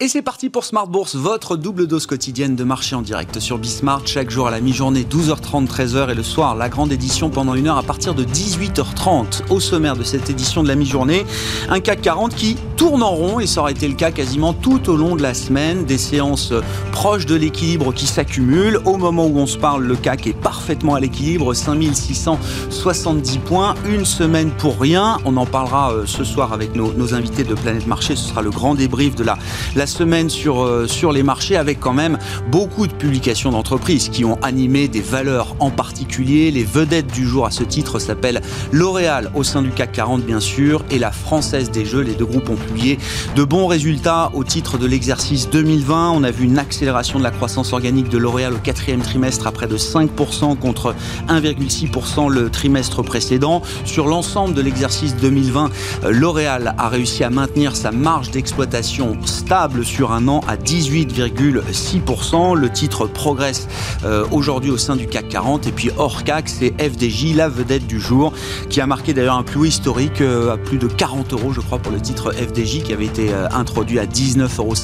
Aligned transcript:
Et 0.00 0.06
c'est 0.06 0.22
parti 0.22 0.48
pour 0.48 0.64
Smart 0.64 0.86
Bourse, 0.86 1.16
votre 1.16 1.56
double 1.56 1.88
dose 1.88 2.06
quotidienne 2.06 2.54
de 2.54 2.62
marché 2.62 2.94
en 2.94 3.02
direct 3.02 3.40
sur 3.40 3.58
Bismart, 3.58 4.06
chaque 4.06 4.30
jour 4.30 4.46
à 4.46 4.52
la 4.52 4.60
mi-journée, 4.60 5.02
12h30, 5.02 5.66
13h 5.66 6.12
et 6.12 6.14
le 6.14 6.22
soir, 6.22 6.54
la 6.54 6.68
grande 6.68 6.92
édition 6.92 7.30
pendant 7.30 7.56
une 7.56 7.66
heure 7.66 7.78
à 7.78 7.82
partir 7.82 8.14
de 8.14 8.22
18h30. 8.22 9.50
Au 9.50 9.58
sommaire 9.58 9.96
de 9.96 10.04
cette 10.04 10.30
édition 10.30 10.62
de 10.62 10.68
la 10.68 10.76
mi-journée, 10.76 11.26
un 11.68 11.80
CAC 11.80 12.02
40 12.02 12.36
qui 12.36 12.54
tourne 12.76 13.02
en 13.02 13.10
rond 13.10 13.40
et 13.40 13.48
ça 13.48 13.60
aurait 13.60 13.72
été 13.72 13.88
le 13.88 13.96
cas 13.96 14.12
quasiment 14.12 14.52
tout 14.52 14.88
au 14.88 14.96
long 14.96 15.16
de 15.16 15.22
la 15.22 15.34
semaine, 15.34 15.84
des 15.84 15.98
séances 15.98 16.52
proches 16.92 17.26
de 17.26 17.34
l'équilibre 17.34 17.92
qui 17.92 18.06
s'accumulent. 18.06 18.78
Au 18.84 18.98
moment 18.98 19.26
où 19.26 19.36
on 19.36 19.48
se 19.48 19.58
parle, 19.58 19.82
le 19.82 19.96
CAC 19.96 20.28
est 20.28 20.32
parfaitement 20.32 20.94
à 20.94 21.00
l'équilibre, 21.00 21.54
5670 21.54 23.38
points, 23.38 23.74
une 23.88 24.04
semaine 24.04 24.52
pour 24.58 24.78
rien. 24.78 25.18
On 25.24 25.36
en 25.36 25.46
parlera 25.46 25.90
euh, 25.90 26.06
ce 26.06 26.22
soir 26.22 26.52
avec 26.52 26.76
nos, 26.76 27.14
invités 27.14 27.42
de 27.42 27.54
Planète 27.54 27.88
Marché, 27.88 28.14
ce 28.14 28.28
sera 28.28 28.42
le 28.42 28.50
grand 28.50 28.76
débrief 28.76 29.16
de 29.16 29.24
la, 29.24 29.36
la 29.74 29.87
semaine 29.88 30.30
sur, 30.30 30.62
euh, 30.62 30.86
sur 30.86 31.12
les 31.12 31.22
marchés 31.22 31.56
avec 31.56 31.80
quand 31.80 31.92
même 31.92 32.18
beaucoup 32.50 32.86
de 32.86 32.92
publications 32.92 33.50
d'entreprises 33.50 34.08
qui 34.08 34.24
ont 34.24 34.38
animé 34.42 34.88
des 34.88 35.00
valeurs 35.00 35.56
en 35.60 35.70
particulier. 35.70 36.50
Les 36.50 36.64
vedettes 36.64 37.12
du 37.12 37.26
jour 37.26 37.46
à 37.46 37.50
ce 37.50 37.64
titre 37.64 37.98
s'appellent 37.98 38.40
L'Oréal 38.72 39.30
au 39.34 39.42
sein 39.42 39.62
du 39.62 39.70
CAC 39.70 39.92
40 39.92 40.22
bien 40.22 40.40
sûr 40.40 40.84
et 40.90 40.98
la 40.98 41.10
Française 41.10 41.70
des 41.70 41.84
Jeux. 41.84 42.02
Les 42.02 42.14
deux 42.14 42.26
groupes 42.26 42.48
ont 42.50 42.56
publié 42.56 42.98
de 43.34 43.44
bons 43.44 43.66
résultats 43.66 44.30
au 44.34 44.44
titre 44.44 44.78
de 44.78 44.86
l'exercice 44.86 45.50
2020. 45.50 46.10
On 46.10 46.22
a 46.22 46.30
vu 46.30 46.44
une 46.44 46.58
accélération 46.58 47.18
de 47.18 47.24
la 47.24 47.30
croissance 47.30 47.72
organique 47.72 48.08
de 48.08 48.18
L'Oréal 48.18 48.54
au 48.54 48.58
quatrième 48.58 49.00
trimestre 49.00 49.46
à 49.46 49.52
près 49.52 49.66
de 49.66 49.76
5% 49.76 50.56
contre 50.56 50.94
1,6% 51.28 52.30
le 52.30 52.50
trimestre 52.50 53.02
précédent. 53.02 53.62
Sur 53.84 54.06
l'ensemble 54.06 54.54
de 54.54 54.62
l'exercice 54.62 55.16
2020, 55.16 55.70
euh, 56.04 56.10
L'Oréal 56.10 56.74
a 56.76 56.88
réussi 56.88 57.24
à 57.24 57.30
maintenir 57.30 57.76
sa 57.76 57.90
marge 57.90 58.30
d'exploitation 58.30 59.16
stable 59.24 59.77
sur 59.82 60.12
un 60.12 60.28
an 60.28 60.40
à 60.46 60.56
18,6%. 60.56 62.56
Le 62.56 62.70
titre 62.70 63.06
progresse 63.06 63.68
euh, 64.04 64.26
aujourd'hui 64.30 64.70
au 64.70 64.76
sein 64.76 64.96
du 64.96 65.06
CAC 65.06 65.17
40. 65.28 65.66
Et 65.66 65.72
puis 65.72 65.90
hors 65.96 66.24
CAC, 66.24 66.48
c'est 66.48 66.74
FDJ, 66.80 67.34
la 67.36 67.48
vedette 67.48 67.86
du 67.86 68.00
jour, 68.00 68.32
qui 68.68 68.80
a 68.80 68.86
marqué 68.86 69.12
d'ailleurs 69.12 69.36
un 69.36 69.44
haut 69.56 69.64
historique 69.64 70.20
euh, 70.20 70.52
à 70.52 70.56
plus 70.56 70.78
de 70.78 70.86
40 70.86 71.32
euros, 71.32 71.52
je 71.52 71.60
crois, 71.60 71.78
pour 71.78 71.92
le 71.92 72.00
titre 72.00 72.32
FDJ, 72.32 72.82
qui 72.82 72.92
avait 72.92 73.06
été 73.06 73.32
euh, 73.32 73.48
introduit 73.50 73.98
à 73.98 74.06
19,50 74.06 74.58
euros 74.58 74.74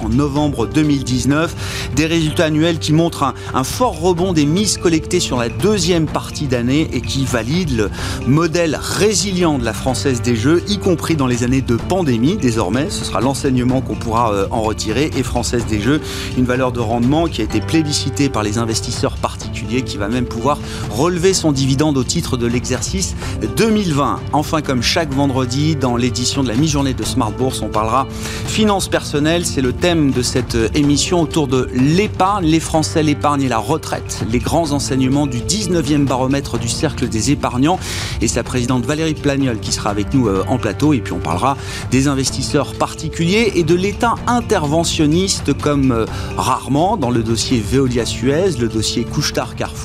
en 0.00 0.08
novembre 0.08 0.66
2019. 0.66 1.90
Des 1.94 2.06
résultats 2.06 2.46
annuels 2.46 2.78
qui 2.78 2.92
montrent 2.92 3.34
un, 3.54 3.64
fort 3.64 4.00
rebond 4.00 4.32
des 4.32 4.46
mises 4.46 4.78
collectées 4.78 5.20
sur 5.20 5.36
la 5.36 5.48
deuxième 5.48 6.06
partie 6.06 6.46
d'année 6.46 6.88
et 6.92 7.00
qui 7.00 7.24
valident 7.24 7.76
le 7.76 7.90
modèle 8.26 8.78
résilient 8.80 9.58
de 9.58 9.64
la 9.64 9.72
Française 9.72 10.22
des 10.22 10.36
Jeux, 10.36 10.62
y 10.68 10.78
compris 10.78 11.16
dans 11.16 11.26
les 11.26 11.44
années 11.44 11.60
de 11.60 11.76
pandémie. 11.76 12.36
Désormais, 12.36 12.90
ce 12.90 13.04
sera 13.04 13.20
l'enseignement 13.20 13.80
qu'on 13.80 13.96
pourra 13.96 14.32
euh, 14.32 14.46
en 14.50 14.62
retirer 14.62 15.10
et 15.16 15.22
Française 15.22 15.66
des 15.66 15.80
Jeux, 15.80 16.00
une 16.36 16.44
valeur 16.44 16.72
de 16.72 16.80
rendement 16.80 17.26
qui 17.26 17.40
a 17.40 17.44
été 17.44 17.60
plébiscitée 17.60 18.28
par 18.28 18.42
les 18.42 18.58
investisseurs 18.58 19.16
particuliers 19.16 19.82
qui 19.88 19.96
va 19.96 20.08
même 20.08 20.26
pouvoir 20.26 20.58
relever 20.90 21.34
son 21.34 21.50
dividende 21.50 21.96
au 21.98 22.04
titre 22.04 22.36
de 22.36 22.46
l'exercice 22.46 23.16
2020. 23.56 24.20
Enfin, 24.32 24.62
comme 24.62 24.82
chaque 24.82 25.12
vendredi 25.12 25.74
dans 25.74 25.96
l'édition 25.96 26.44
de 26.44 26.48
la 26.48 26.54
mi-journée 26.54 26.94
de 26.94 27.04
Smart 27.04 27.32
Bourse, 27.32 27.62
on 27.62 27.68
parlera 27.68 28.06
finances 28.46 28.88
personnelles. 28.88 29.44
C'est 29.44 29.62
le 29.62 29.72
thème 29.72 30.12
de 30.12 30.22
cette 30.22 30.56
émission 30.74 31.22
autour 31.22 31.48
de 31.48 31.68
l'épargne, 31.74 32.46
les 32.46 32.60
Français, 32.60 33.02
l'épargne 33.02 33.42
et 33.42 33.48
la 33.48 33.58
retraite. 33.58 34.24
Les 34.30 34.38
grands 34.38 34.72
enseignements 34.72 35.26
du 35.26 35.38
19e 35.38 36.04
baromètre 36.04 36.58
du 36.58 36.68
Cercle 36.68 37.08
des 37.08 37.30
épargnants 37.30 37.80
et 38.20 38.28
sa 38.28 38.42
présidente 38.42 38.84
Valérie 38.84 39.14
Plagnol 39.14 39.58
qui 39.58 39.72
sera 39.72 39.90
avec 39.90 40.12
nous 40.14 40.28
euh, 40.28 40.44
en 40.48 40.58
plateau. 40.58 40.92
Et 40.92 41.00
puis 41.00 41.12
on 41.12 41.18
parlera 41.18 41.56
des 41.90 42.08
investisseurs 42.08 42.74
particuliers 42.74 43.52
et 43.54 43.62
de 43.62 43.74
l'État 43.74 44.14
interventionniste 44.26 45.56
comme 45.58 45.92
euh, 45.92 46.04
rarement 46.36 46.96
dans 46.96 47.10
le 47.10 47.22
dossier 47.22 47.60
Veolia-Suez, 47.60 48.58
le 48.58 48.68
dossier 48.68 49.04
Couchetard-Carrefour. 49.04 49.77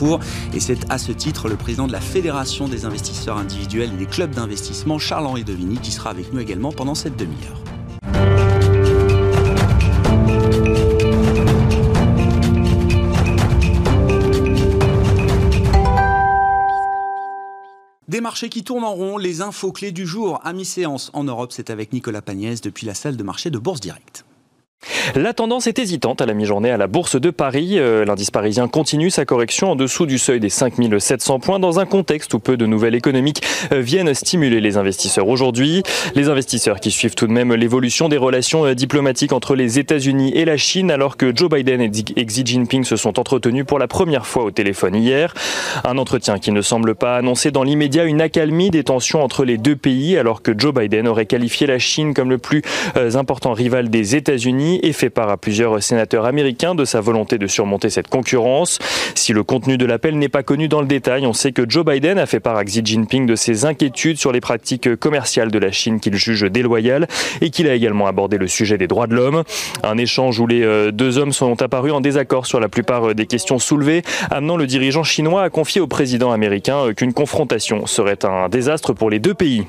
Et 0.53 0.59
c'est 0.59 0.91
à 0.91 0.97
ce 0.97 1.11
titre 1.11 1.49
le 1.49 1.55
président 1.55 1.87
de 1.87 1.91
la 1.91 2.01
Fédération 2.01 2.67
des 2.67 2.85
investisseurs 2.85 3.37
individuels 3.37 3.91
et 3.93 3.97
des 3.97 4.05
clubs 4.05 4.31
d'investissement, 4.31 4.97
Charles-Henri 4.97 5.43
Devigny, 5.43 5.77
qui 5.77 5.91
sera 5.91 6.09
avec 6.09 6.33
nous 6.33 6.39
également 6.39 6.71
pendant 6.71 6.95
cette 6.95 7.15
demi-heure. 7.15 7.61
Des 18.07 18.21
marchés 18.21 18.49
qui 18.49 18.63
tournent 18.63 18.83
en 18.83 18.93
rond, 18.93 19.17
les 19.17 19.41
infos 19.41 19.71
clés 19.71 19.91
du 19.91 20.05
jour 20.05 20.39
à 20.43 20.53
mi-séance 20.53 21.09
en 21.13 21.23
Europe, 21.23 21.51
c'est 21.51 21.69
avec 21.69 21.93
Nicolas 21.93 22.21
Pagnès 22.21 22.61
depuis 22.61 22.85
la 22.85 22.93
salle 22.93 23.17
de 23.17 23.23
marché 23.23 23.49
de 23.49 23.57
Bourse 23.57 23.79
Directe. 23.79 24.25
La 25.15 25.33
tendance 25.33 25.67
est 25.67 25.79
hésitante 25.79 26.21
à 26.21 26.25
la 26.25 26.33
mi-journée 26.33 26.71
à 26.71 26.77
la 26.77 26.87
Bourse 26.87 27.19
de 27.19 27.29
Paris. 27.29 27.77
Euh, 27.77 28.05
l'indice 28.05 28.31
parisien 28.31 28.67
continue 28.67 29.09
sa 29.09 29.25
correction 29.25 29.71
en 29.71 29.75
dessous 29.75 30.05
du 30.05 30.17
seuil 30.17 30.39
des 30.39 30.49
5700 30.49 31.39
points 31.39 31.59
dans 31.59 31.79
un 31.79 31.85
contexte 31.85 32.33
où 32.33 32.39
peu 32.39 32.57
de 32.57 32.65
nouvelles 32.65 32.95
économiques 32.95 33.43
euh, 33.71 33.81
viennent 33.81 34.13
stimuler 34.13 34.61
les 34.61 34.77
investisseurs 34.77 35.27
aujourd'hui. 35.27 35.83
Les 36.15 36.29
investisseurs 36.29 36.79
qui 36.79 36.89
suivent 36.89 37.15
tout 37.15 37.27
de 37.27 37.33
même 37.33 37.53
l'évolution 37.53 38.07
des 38.07 38.17
relations 38.17 38.65
euh, 38.65 38.75
diplomatiques 38.75 39.33
entre 39.33 39.55
les 39.55 39.77
États-Unis 39.77 40.31
et 40.35 40.45
la 40.45 40.57
Chine 40.57 40.89
alors 40.89 41.17
que 41.17 41.35
Joe 41.35 41.49
Biden 41.49 41.81
et 41.81 41.89
Xi 41.89 42.45
Jinping 42.45 42.85
se 42.85 42.95
sont 42.95 43.19
entretenus 43.19 43.65
pour 43.65 43.79
la 43.79 43.87
première 43.87 44.25
fois 44.25 44.45
au 44.45 44.51
téléphone 44.51 44.95
hier. 44.95 45.33
Un 45.83 45.97
entretien 45.97 46.39
qui 46.39 46.51
ne 46.51 46.61
semble 46.61 46.95
pas 46.95 47.17
annoncer 47.17 47.51
dans 47.51 47.63
l'immédiat 47.63 48.05
une 48.05 48.21
accalmie 48.21 48.69
des 48.69 48.85
tensions 48.85 49.21
entre 49.21 49.43
les 49.43 49.57
deux 49.57 49.75
pays 49.75 50.17
alors 50.17 50.41
que 50.41 50.57
Joe 50.57 50.73
Biden 50.73 51.07
aurait 51.07 51.25
qualifié 51.25 51.67
la 51.67 51.77
Chine 51.77 52.13
comme 52.13 52.29
le 52.29 52.37
plus 52.37 52.61
important 52.95 53.51
rival 53.53 53.89
des 53.89 54.15
États-Unis 54.15 54.79
fait 54.93 55.09
part 55.09 55.29
à 55.29 55.37
plusieurs 55.37 55.81
sénateurs 55.81 56.25
américains 56.25 56.75
de 56.75 56.85
sa 56.85 57.01
volonté 57.01 57.37
de 57.37 57.47
surmonter 57.47 57.89
cette 57.89 58.07
concurrence. 58.07 58.79
Si 59.15 59.33
le 59.33 59.43
contenu 59.43 59.77
de 59.77 59.85
l'appel 59.85 60.17
n'est 60.17 60.29
pas 60.29 60.43
connu 60.43 60.67
dans 60.67 60.81
le 60.81 60.87
détail, 60.87 61.25
on 61.25 61.33
sait 61.33 61.51
que 61.51 61.69
Joe 61.69 61.85
Biden 61.85 62.17
a 62.17 62.25
fait 62.25 62.39
part 62.39 62.57
à 62.57 62.63
Xi 62.63 62.81
Jinping 62.83 63.25
de 63.25 63.35
ses 63.35 63.65
inquiétudes 63.65 64.17
sur 64.17 64.31
les 64.31 64.41
pratiques 64.41 64.95
commerciales 64.95 65.51
de 65.51 65.59
la 65.59 65.71
Chine 65.71 65.99
qu'il 65.99 66.15
juge 66.15 66.43
déloyales 66.43 67.07
et 67.41 67.49
qu'il 67.49 67.67
a 67.67 67.73
également 67.73 68.07
abordé 68.07 68.37
le 68.37 68.47
sujet 68.47 68.77
des 68.77 68.87
droits 68.87 69.07
de 69.07 69.15
l'homme. 69.15 69.43
Un 69.83 69.97
échange 69.97 70.39
où 70.39 70.47
les 70.47 70.63
euh, 70.63 70.91
deux 70.91 71.17
hommes 71.17 71.33
sont 71.33 71.61
apparus 71.61 71.93
en 71.93 72.01
désaccord 72.01 72.45
sur 72.45 72.59
la 72.59 72.69
plupart 72.69 73.09
euh, 73.09 73.13
des 73.13 73.25
questions 73.25 73.59
soulevées, 73.59 74.03
amenant 74.29 74.57
le 74.57 74.67
dirigeant 74.67 75.03
chinois 75.03 75.43
à 75.43 75.49
confier 75.49 75.81
au 75.81 75.87
président 75.87 76.31
américain 76.31 76.77
euh, 76.77 76.93
qu'une 76.93 77.13
confrontation 77.13 77.85
serait 77.85 78.25
un 78.25 78.49
désastre 78.49 78.93
pour 78.93 79.09
les 79.09 79.19
deux 79.19 79.33
pays 79.33 79.65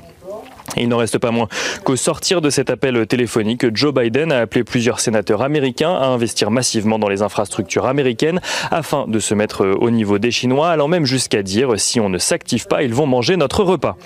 il 0.77 0.89
n'en 0.89 0.97
reste 0.97 1.17
pas 1.17 1.31
moins 1.31 1.47
qu'au 1.83 1.95
sortir 1.95 2.41
de 2.41 2.49
cet 2.49 2.69
appel 2.69 3.05
téléphonique, 3.07 3.75
Joe 3.75 3.93
Biden 3.93 4.31
a 4.31 4.39
appelé 4.39 4.63
plusieurs 4.63 4.99
sénateurs 4.99 5.41
américains 5.41 5.93
à 5.93 6.07
investir 6.07 6.51
massivement 6.51 6.99
dans 6.99 7.07
les 7.07 7.21
infrastructures 7.21 7.85
américaines 7.85 8.41
afin 8.71 9.05
de 9.07 9.19
se 9.19 9.33
mettre 9.33 9.65
au 9.65 9.89
niveau 9.89 10.19
des 10.19 10.31
Chinois, 10.31 10.69
allant 10.69 10.87
même 10.87 11.05
jusqu'à 11.05 11.43
dire 11.43 11.79
si 11.79 11.99
on 11.99 12.09
ne 12.09 12.17
s'active 12.17 12.67
pas, 12.67 12.83
ils 12.83 12.93
vont 12.93 13.07
manger 13.07 13.37
notre 13.37 13.63
repas. 13.63 13.97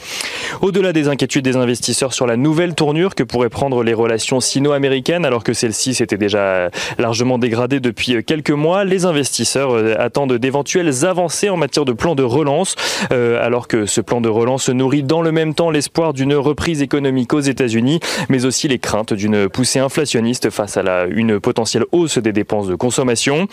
Au-delà 0.62 0.94
des 0.94 1.08
inquiétudes 1.08 1.46
des 1.46 1.56
investisseurs 1.56 2.14
sur 2.14 2.28
la 2.28 2.38
nouvelle 2.38 2.76
tournure 2.76 3.16
que 3.16 3.24
pourraient 3.24 3.50
prendre 3.50 3.84
les 3.84 3.94
relations 3.94 4.40
sino-américaines, 4.40 5.26
alors 5.26 5.44
que 5.44 5.54
celles-ci 5.54 5.94
s'étaient 5.94 6.18
déjà 6.18 6.70
largement 6.98 7.38
dégradées 7.38 7.80
depuis 7.80 8.24
quelques 8.24 8.52
mois, 8.52 8.84
les 8.84 9.06
investisseurs 9.06 9.72
euh, 9.72 9.96
attendent 9.98 10.34
d'éventuelles 10.34 11.06
avancées 11.06 11.50
en 11.50 11.58
matière 11.58 11.86
de 11.86 11.94
plan 11.94 12.16
de 12.16 12.24
relance, 12.24 12.76
euh, 13.12 13.44
alors 13.44 13.68
que 13.68 13.86
ce 13.86 14.02
plan 14.02 14.22
de 14.22 14.30
relance 14.30 14.70
nourrit 14.70 15.04
dans 15.04 15.22
le 15.22 15.32
même 15.32 15.54
temps 15.54 15.72
l'espoir 15.72 16.14
d'une 16.14 16.34
reprise 16.50 16.82
économique 16.82 17.34
aux 17.34 17.40
États-Unis, 17.40 18.00
mais 18.28 18.46
aussi 18.46 18.68
les 18.68 18.80
craintes 18.80 19.14
d'une 19.14 19.48
poussée 19.50 19.80
inflationniste 19.80 20.50
face 20.50 20.78
à 20.78 21.06
une 21.06 21.40
potentielle 21.40 21.86
hausse 21.92 22.18
des 22.18 22.34
dépenses 22.34 22.68
de 22.68 22.76
consommation. 22.76 23.48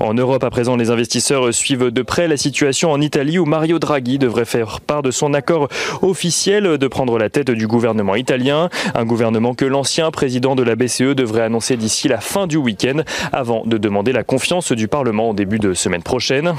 En 0.00 0.14
Europe, 0.14 0.42
à 0.42 0.50
présent, 0.50 0.76
les 0.76 0.90
investisseurs 0.90 1.54
suivent 1.54 1.90
de 1.90 2.02
près 2.02 2.26
la 2.26 2.36
situation 2.36 2.90
en 2.90 3.00
Italie 3.00 3.38
où 3.38 3.44
Mario 3.44 3.78
Draghi 3.78 4.18
devrait 4.18 4.44
faire 4.44 4.80
part 4.80 5.02
de 5.02 5.10
son 5.12 5.34
accord 5.34 5.68
officiel 6.02 6.78
de 6.78 6.88
prendre 6.88 7.16
la 7.16 7.30
tête 7.30 7.50
du 7.50 7.66
gouvernement 7.68 8.16
italien, 8.16 8.68
un 8.94 9.04
gouvernement 9.04 9.54
que 9.54 9.64
l'ancien 9.64 10.10
président 10.10 10.56
de 10.56 10.64
la 10.64 10.74
BCE 10.74 11.14
devrait 11.14 11.42
annoncer 11.42 11.76
d'ici 11.76 12.08
la 12.08 12.20
fin 12.20 12.48
du 12.48 12.56
week-end 12.56 13.02
avant 13.32 13.62
de 13.64 13.78
demander 13.78 14.12
la 14.12 14.24
confiance 14.24 14.72
du 14.72 14.88
Parlement 14.88 15.30
au 15.30 15.34
début 15.34 15.60
de 15.60 15.74
semaine 15.74 16.02
prochaine. 16.02 16.54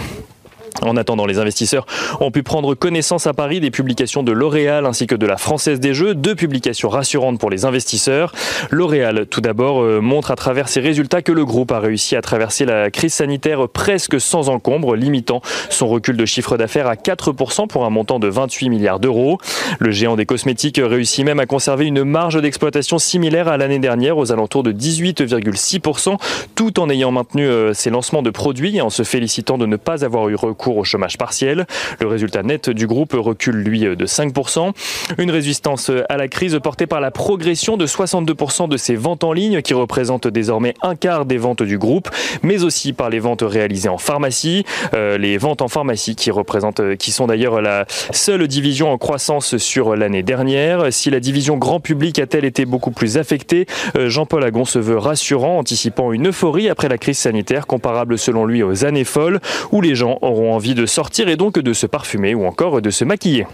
En 0.81 0.97
attendant, 0.97 1.25
les 1.25 1.39
investisseurs 1.39 1.85
ont 2.19 2.31
pu 2.31 2.43
prendre 2.43 2.73
connaissance 2.73 3.27
à 3.27 3.33
Paris 3.33 3.59
des 3.59 3.71
publications 3.71 4.23
de 4.23 4.31
L'Oréal 4.31 4.85
ainsi 4.85 5.07
que 5.07 5.15
de 5.15 5.25
la 5.25 5.37
Française 5.37 5.79
des 5.79 5.93
Jeux, 5.93 6.15
deux 6.15 6.35
publications 6.35 6.89
rassurantes 6.89 7.39
pour 7.39 7.49
les 7.49 7.65
investisseurs. 7.65 8.33
L'Oréal, 8.71 9.25
tout 9.29 9.41
d'abord, 9.41 9.81
euh, 9.81 10.01
montre 10.01 10.31
à 10.31 10.35
travers 10.35 10.67
ses 10.67 10.79
résultats 10.79 11.21
que 11.21 11.31
le 11.31 11.45
groupe 11.45 11.71
a 11.71 11.79
réussi 11.79 12.15
à 12.15 12.21
traverser 12.21 12.65
la 12.65 12.89
crise 12.89 13.13
sanitaire 13.13 13.69
presque 13.69 14.19
sans 14.19 14.49
encombre, 14.49 14.95
limitant 14.95 15.41
son 15.69 15.87
recul 15.87 16.17
de 16.17 16.25
chiffre 16.25 16.57
d'affaires 16.57 16.87
à 16.87 16.95
4% 16.95 17.67
pour 17.67 17.85
un 17.85 17.89
montant 17.89 18.19
de 18.19 18.27
28 18.27 18.69
milliards 18.69 18.99
d'euros. 18.99 19.37
Le 19.79 19.91
géant 19.91 20.15
des 20.15 20.25
cosmétiques 20.25 20.81
réussit 20.83 21.23
même 21.23 21.39
à 21.39 21.45
conserver 21.45 21.85
une 21.85 22.03
marge 22.03 22.41
d'exploitation 22.41 22.97
similaire 22.97 23.47
à 23.47 23.57
l'année 23.57 23.79
dernière, 23.79 24.17
aux 24.17 24.31
alentours 24.31 24.63
de 24.63 24.71
18,6%, 24.71 26.17
tout 26.55 26.79
en 26.79 26.89
ayant 26.89 27.11
maintenu 27.11 27.45
euh, 27.45 27.73
ses 27.73 27.89
lancements 27.89 28.23
de 28.23 28.31
produits 28.31 28.77
et 28.77 28.81
en 28.81 28.89
se 28.89 29.03
félicitant 29.03 29.57
de 29.57 29.65
ne 29.65 29.75
pas 29.75 30.03
avoir 30.03 30.29
eu 30.29 30.35
recours 30.35 30.62
au 30.68 30.83
chômage 30.83 31.18
partiel. 31.18 31.65
Le 32.00 32.07
résultat 32.07 32.44
net 32.44 32.69
du 32.69 32.88
groupe 32.88 33.13
recule, 33.13 33.56
lui, 33.56 33.81
de 33.81 34.06
5%. 34.06 34.71
Une 35.18 35.31
résistance 35.31 35.92
à 36.10 36.18
la 36.18 36.27
crise 36.27 36.57
portée 36.62 36.88
par 36.88 37.01
la 37.01 37.12
progression 37.12 37.77
de 37.77 37.86
62% 37.86 38.68
de 38.68 38.77
ses 38.77 38.95
ventes 38.95 39.24
en 39.24 39.33
ligne, 39.33 39.62
qui 39.62 39.74
représentent 39.74 40.27
désormais 40.27 40.74
un 40.81 40.95
quart 40.95 41.25
des 41.25 41.38
ventes 41.38 41.63
du 41.63 41.77
groupe, 41.77 42.10
mais 42.42 42.63
aussi 42.63 42.94
par 42.94 43.10
les 43.10 43.19
ventes 43.19 43.44
réalisées 43.44 43.89
en 43.89 43.98
pharmacie. 43.98 44.65
Euh, 44.94 45.18
les 45.18 45.38
ventes 45.38 45.62
en 45.62 45.68
pharmacie 45.68 46.15
qui 46.15 46.31
représentent, 46.31 46.80
euh, 46.80 46.95
qui 46.95 47.12
sont 47.12 47.27
d'ailleurs 47.27 47.62
la 47.62 47.86
seule 48.12 48.48
division 48.48 48.92
en 48.92 48.98
croissance 48.98 49.57
sur 49.57 49.95
l'année 49.95 50.24
dernière. 50.24 50.92
Si 50.92 51.09
la 51.09 51.19
division 51.19 51.57
grand 51.57 51.80
public 51.80 52.19
a-t-elle 52.19 52.45
été 52.45 52.66
beaucoup 52.66 52.92
plus 52.92 53.18
affectée, 53.18 53.66
euh, 53.95 54.09
Jean-Paul 54.09 54.44
Agon 54.44 54.66
se 54.66 54.80
veut 54.80 54.98
rassurant, 54.98 55.57
anticipant 55.57 56.12
une 56.12 56.30
euphorie 56.30 56.69
après 56.69 56.89
la 56.89 56.98
crise 56.98 57.18
sanitaire 57.18 57.68
comparable 57.68 58.18
selon 58.18 58.45
lui 58.45 58.63
aux 58.63 58.86
années 58.86 59.04
folles, 59.04 59.39
où 59.71 59.81
les 59.81 59.95
gens 59.95 60.18
auront 60.21 60.52
envie 60.53 60.75
de 60.75 60.85
sortir 60.85 61.27
et 61.29 61.35
donc 61.35 61.59
de 61.59 61.73
se 61.73 61.85
parfumer 61.85 62.35
ou 62.35 62.45
encore 62.45 62.81
de 62.81 62.89
se 62.89 63.03
maquiller. 63.03 63.45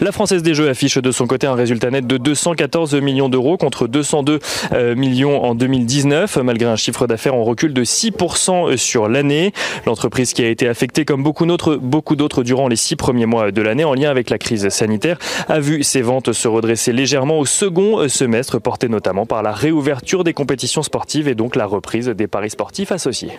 La 0.00 0.12
Française 0.12 0.42
des 0.42 0.54
Jeux 0.54 0.70
affiche 0.70 0.96
de 0.96 1.12
son 1.12 1.26
côté 1.26 1.46
un 1.46 1.54
résultat 1.54 1.90
net 1.90 2.06
de 2.06 2.16
214 2.16 2.94
millions 2.94 3.28
d'euros 3.28 3.58
contre 3.58 3.86
202 3.86 4.38
euh, 4.72 4.94
millions 4.94 5.44
en 5.44 5.54
2019, 5.54 6.38
malgré 6.38 6.70
un 6.70 6.76
chiffre 6.76 7.06
d'affaires 7.06 7.34
en 7.34 7.44
recul 7.44 7.74
de 7.74 7.84
6% 7.84 8.78
sur 8.78 9.08
l'année. 9.10 9.52
L'entreprise 9.84 10.32
qui 10.32 10.42
a 10.42 10.48
été 10.48 10.66
affectée 10.68 11.04
comme 11.04 11.22
beaucoup 11.22 11.44
d'autres, 11.44 12.42
durant 12.42 12.68
les 12.68 12.76
six 12.76 12.96
premiers 12.96 13.26
mois 13.26 13.50
de 13.50 13.60
l'année 13.60 13.84
en 13.84 13.92
lien 13.92 14.10
avec 14.10 14.30
la 14.30 14.38
crise 14.38 14.66
sanitaire 14.70 15.18
a 15.48 15.60
vu 15.60 15.82
ses 15.82 16.00
ventes 16.00 16.32
se 16.32 16.48
redresser 16.48 16.92
légèrement 16.92 17.38
au 17.38 17.44
second 17.44 18.08
semestre, 18.08 18.58
porté 18.58 18.88
notamment 18.88 19.26
par 19.26 19.42
la 19.42 19.52
réouverture 19.52 20.24
des 20.24 20.32
compétitions 20.32 20.82
sportives 20.82 21.28
et 21.28 21.34
donc 21.34 21.56
la 21.56 21.66
reprise 21.66 22.08
des 22.08 22.26
paris 22.26 22.50
sportifs 22.50 22.92
associés. 22.92 23.32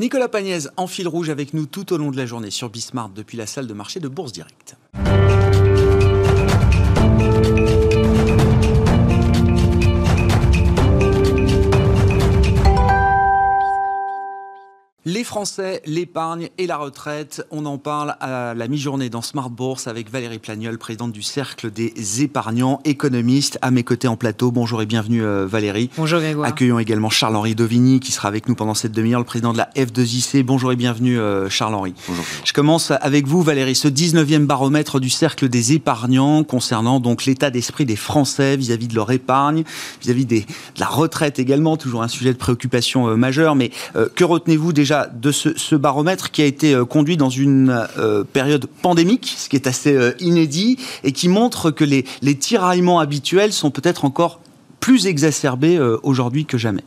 Nicolas 0.00 0.28
Pagnès 0.28 0.68
en 0.76 0.88
fil 0.88 1.06
rouge 1.06 1.30
avec 1.30 1.54
nous 1.54 1.66
tout 1.66 1.92
au 1.92 1.98
long 1.98 2.10
de 2.10 2.16
la 2.16 2.26
journée 2.26 2.50
sur 2.50 2.68
Bismarck 2.68 3.12
depuis 3.14 3.36
la 3.36 3.46
salle 3.46 3.68
de 3.68 3.74
marché 3.74 4.00
de 4.00 4.08
Bourse 4.08 4.32
Directe. 4.32 4.76
Les 15.06 15.22
Français, 15.22 15.82
l'épargne 15.84 16.48
et 16.56 16.66
la 16.66 16.78
retraite, 16.78 17.46
on 17.50 17.66
en 17.66 17.76
parle 17.76 18.16
à 18.20 18.54
la 18.54 18.68
mi-journée 18.68 19.10
dans 19.10 19.20
Smart 19.20 19.50
Bourse 19.50 19.86
avec 19.86 20.10
Valérie 20.10 20.38
Plagnol, 20.38 20.78
présidente 20.78 21.12
du 21.12 21.20
Cercle 21.20 21.70
des 21.70 22.22
épargnants, 22.22 22.80
économistes, 22.86 23.58
à 23.60 23.70
mes 23.70 23.82
côtés 23.82 24.08
en 24.08 24.16
plateau. 24.16 24.50
Bonjour 24.50 24.80
et 24.80 24.86
bienvenue 24.86 25.22
euh, 25.22 25.46
Valérie. 25.46 25.90
Bonjour 25.98 26.20
Grégoire. 26.20 26.48
Accueillons 26.48 26.78
également 26.78 27.10
Charles-Henri 27.10 27.54
Dovigny 27.54 28.00
qui 28.00 28.12
sera 28.12 28.28
avec 28.28 28.48
nous 28.48 28.54
pendant 28.54 28.72
cette 28.72 28.92
demi-heure, 28.92 29.20
le 29.20 29.26
président 29.26 29.52
de 29.52 29.58
la 29.58 29.68
F2IC. 29.76 30.42
Bonjour 30.42 30.72
et 30.72 30.76
bienvenue 30.76 31.18
euh, 31.18 31.50
Charles-Henri. 31.50 31.92
Bonjour. 32.08 32.24
Je 32.42 32.54
commence 32.54 32.90
avec 32.90 33.26
vous 33.26 33.42
Valérie, 33.42 33.74
ce 33.74 33.88
19e 33.88 34.46
baromètre 34.46 35.00
du 35.00 35.10
Cercle 35.10 35.50
des 35.50 35.74
épargnants 35.74 36.44
concernant 36.44 36.98
donc 36.98 37.26
l'état 37.26 37.50
d'esprit 37.50 37.84
des 37.84 37.96
Français 37.96 38.56
vis-à-vis 38.56 38.88
de 38.88 38.94
leur 38.94 39.10
épargne, 39.10 39.64
vis-à-vis 40.00 40.24
de 40.24 40.40
la 40.78 40.86
retraite 40.86 41.38
également, 41.38 41.76
toujours 41.76 42.02
un 42.02 42.08
sujet 42.08 42.32
de 42.32 42.38
préoccupation 42.38 43.08
euh, 43.08 43.16
majeur. 43.16 43.54
Mais 43.54 43.70
que 44.14 44.24
retenez-vous 44.24 44.72
déjà 44.72 44.93
de 45.12 45.32
ce, 45.32 45.74
baromètre 45.74 46.30
qui 46.30 46.42
a 46.42 46.44
été 46.44 46.74
euh, 46.74 46.84
conduit 46.84 47.16
dans 47.16 47.28
une 47.28 47.86
euh, 47.98 48.24
période 48.24 48.66
pandémique, 48.82 49.34
ce 49.36 49.48
qui 49.48 49.56
est 49.56 49.66
assez 49.66 49.94
euh, 49.94 50.12
inédit, 50.20 50.78
et 51.02 51.12
qui 51.12 51.28
montre 51.28 51.70
que 51.70 51.84
les, 51.84 52.04
les 52.22 52.36
tiraillements 52.36 53.00
habituels 53.00 53.52
sont 53.52 53.70
peut-être 53.70 54.04
encore 54.04 54.40
plus 54.80 55.06
exacerbés 55.06 55.80
aujourd'hui 56.02 56.44
que 56.44 56.58
jamais. 56.58 56.84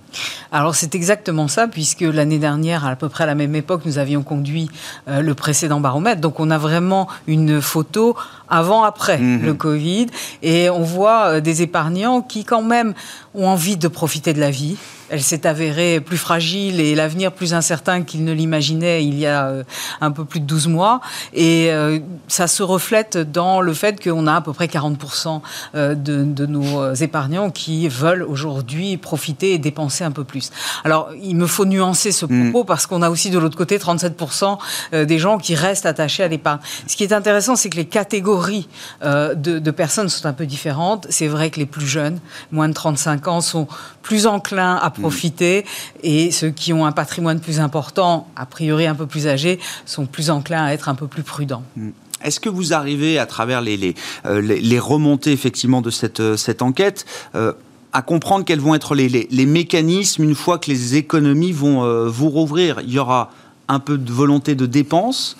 Alors 0.52 0.76
c'est 0.76 0.94
exactement 0.94 1.48
ça, 1.48 1.68
puisque 1.68 2.02
l'année 2.02 2.38
dernière, 2.38 2.86
à 2.86 2.96
peu 2.96 3.10
près 3.10 3.24
à 3.24 3.28
la 3.28 3.34
même 3.34 3.56
époque, 3.56 3.82
nous 3.86 3.98
avions 3.98 4.22
conduit 4.22 4.70
le 5.08 5.34
précédent 5.34 5.80
baromètre. 5.80 6.22
Donc 6.22 6.40
on 6.40 6.52
a 6.52 6.60
vraiment 6.60 7.08
une 7.26 7.60
photo 7.60 8.16
avant-après 8.50 9.18
mhm. 9.18 9.42
le 9.44 9.54
Covid, 9.56 10.06
et 10.44 10.70
on 10.70 10.84
voit 10.84 11.42
des 11.42 11.64
épargnants 11.64 12.22
qui 12.22 12.46
quand 12.46 12.62
même 12.62 12.94
ont 13.34 13.48
envie 13.48 13.78
de 13.78 13.88
profiter 13.88 14.32
de 14.32 14.40
la 14.40 14.52
vie, 14.52 14.78
elle 15.10 15.22
s'est 15.22 15.48
avérée 15.48 16.00
plus 16.00 16.18
fragile 16.18 16.80
et 16.80 16.96
l'avenir 16.96 17.32
plus 17.32 17.54
incertain 17.54 18.04
qu'il 18.04 18.24
ne 18.24 18.34
l'imaginait 18.34 19.06
il 19.06 19.18
y 19.18 19.26
a 19.26 19.48
euh, 19.48 19.64
un 20.02 20.12
peu 20.12 20.26
plus 20.26 20.40
de 20.40 20.46
12 20.46 20.68
mois. 20.68 21.02
Et 21.34 21.72
euh, 21.72 22.00
ça 22.28 22.48
se 22.48 22.64
reflète 22.64 23.18
dans 23.18 23.62
le 23.62 23.74
fait 23.74 24.02
qu'on 24.04 24.28
a 24.28 24.36
à 24.36 24.42
peu 24.42 24.54
près 24.54 24.68
40% 24.68 25.42
euh, 25.76 25.96
de, 25.96 26.24
de, 26.24 26.46
nos 26.46 26.94
épargnants 26.94 27.50
qui 27.50 27.88
veulent 27.88 28.24
aujourd'hui 28.24 28.98
profiter 28.98 29.54
et 29.54 29.58
dépenser 29.58 30.04
un 30.04 30.12
peu 30.12 30.24
plus. 30.24 30.52
Alors, 30.84 31.10
il 31.22 31.36
me 31.36 31.48
faut 31.48 31.66
nuancer 31.66 32.12
ce 32.12 32.26
mm. 32.26 32.52
propos 32.52 32.64
parce 32.66 32.86
qu'on 32.86 33.02
a 33.02 33.10
aussi 33.10 33.30
de 33.30 33.40
l'autre 33.40 33.58
côté 33.58 33.78
37% 33.78 34.58
des 35.06 35.20
gens 35.20 35.38
qui 35.38 35.56
restent 35.56 35.86
attachés 35.86 36.24
à 36.24 36.28
l'épargne. 36.28 36.60
Ce 36.88 36.96
qui 36.96 37.04
est 37.04 37.14
intéressant, 37.14 37.56
c'est 37.56 37.70
que 37.70 37.78
les 37.78 37.86
catégories 37.86 38.68
de, 39.04 39.34
de 39.36 39.72
personnes 39.72 40.10
sont 40.10 40.26
un 40.26 40.34
peu 40.34 40.46
différentes. 40.46 41.08
C'est 41.10 41.28
vrai 41.28 41.50
que 41.50 41.60
les 41.60 41.66
plus 41.66 41.88
jeunes, 41.88 42.20
moins 42.52 42.70
de 42.70 42.74
35 42.74 43.28
ans, 43.28 43.42
sont 43.42 43.68
plus 44.02 44.26
enclins 44.26 44.76
à 44.76 44.90
profiter 45.00 45.66
et 46.04 46.32
ceux 46.32 46.50
qui 46.50 46.74
ont 46.74 46.86
un 46.86 46.92
patrimoine 46.92 47.40
plus 47.40 47.60
important, 47.60 48.28
a 48.36 48.46
priori 48.46 48.86
un 48.86 48.96
peu 48.96 49.06
plus 49.06 49.28
âgé, 49.28 49.60
sont 49.86 50.06
plus 50.06 50.30
enclins 50.30 50.64
à 50.64 50.74
être 50.74 50.90
un 50.90 50.96
peu 50.96 51.08
plus 51.08 51.24
prudents. 51.24 51.64
Mm. 51.76 51.90
Est-ce 52.24 52.40
que 52.40 52.50
vous 52.50 52.74
arrivez, 52.74 53.20
à 53.20 53.26
travers 53.26 53.62
les, 53.62 53.78
les, 53.78 53.94
euh, 54.26 54.42
les, 54.42 54.80
remontées 54.80 55.32
effectivement 55.32 55.82
de 55.82 55.92
cette, 55.92 56.20
euh, 56.20 56.36
cette 56.36 56.64
enquête, 56.64 57.06
euh, 57.36 57.54
à 57.94 58.02
comprendre 58.02 58.44
quels 58.44 58.60
vont 58.60 58.74
être 58.74 58.96
les, 58.96 59.08
les, 59.08 59.46
mécanismes 59.46 60.24
une 60.24 60.36
fois 60.36 60.58
que 60.58 60.70
les 60.70 60.96
économies 60.96 61.52
vont 61.52 62.10
vous 62.10 62.30
rouvrir? 62.30 62.82
Il 62.82 62.92
y 62.92 63.00
aura 63.00 63.32
un 63.68 63.80
peu 63.80 63.98
de 63.98 64.12
volonté 64.12 64.56
de 64.56 64.66
dépense 64.66 65.38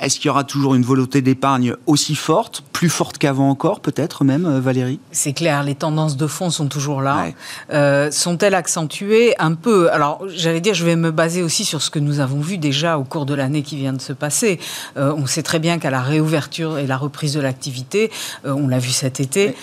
est-ce 0.00 0.16
qu'il 0.18 0.26
y 0.26 0.30
aura 0.30 0.44
toujours 0.44 0.74
une 0.74 0.82
volonté 0.82 1.20
d'épargne 1.20 1.74
aussi 1.86 2.14
forte, 2.14 2.62
plus 2.72 2.88
forte 2.88 3.18
qu'avant 3.18 3.50
encore, 3.50 3.80
peut-être 3.80 4.24
même, 4.24 4.46
euh, 4.46 4.60
Valérie? 4.60 4.98
C'est 5.12 5.34
clair, 5.34 5.62
les 5.62 5.74
tendances 5.74 6.16
de 6.16 6.26
fond 6.26 6.48
sont 6.50 6.68
toujours 6.68 7.02
là. 7.02 7.26
Euh, 7.72 8.10
sont-elles 8.10 8.54
accentuées 8.54 9.34
Un 9.38 9.54
peu? 9.54 9.92
Alors, 9.92 10.22
j'allais 10.28 10.62
dire, 10.62 10.74
je 10.74 10.86
vais 10.86 10.96
me 10.96 11.10
baser 11.10 11.42
aussi 11.42 11.64
sur 11.64 11.82
ce 11.82 11.90
que 11.90 11.98
nous 11.98 12.20
avons 12.20 12.40
vu 12.40 12.56
déjà 12.56 12.98
au 12.98 13.04
cours 13.04 13.26
de 13.26 13.34
l'année 13.34 13.62
qui 13.62 13.76
vient 13.76 13.92
de 13.92 14.00
se 14.00 14.14
passer. 14.14 14.58
Euh, 14.96 15.12
on 15.16 15.26
sait 15.26 15.42
très 15.42 15.58
bien 15.58 15.78
qu'à 15.78 15.90
la 15.90 16.00
réouverture 16.00 16.78
et 16.78 16.86
la 16.86 16.96
reprise 16.96 17.34
de 17.34 17.40
l'activité, 17.40 18.10
on 18.44 18.68
l'a 18.68 18.78
vu 18.78 18.90
cet 18.90 19.20
été, 19.20 19.54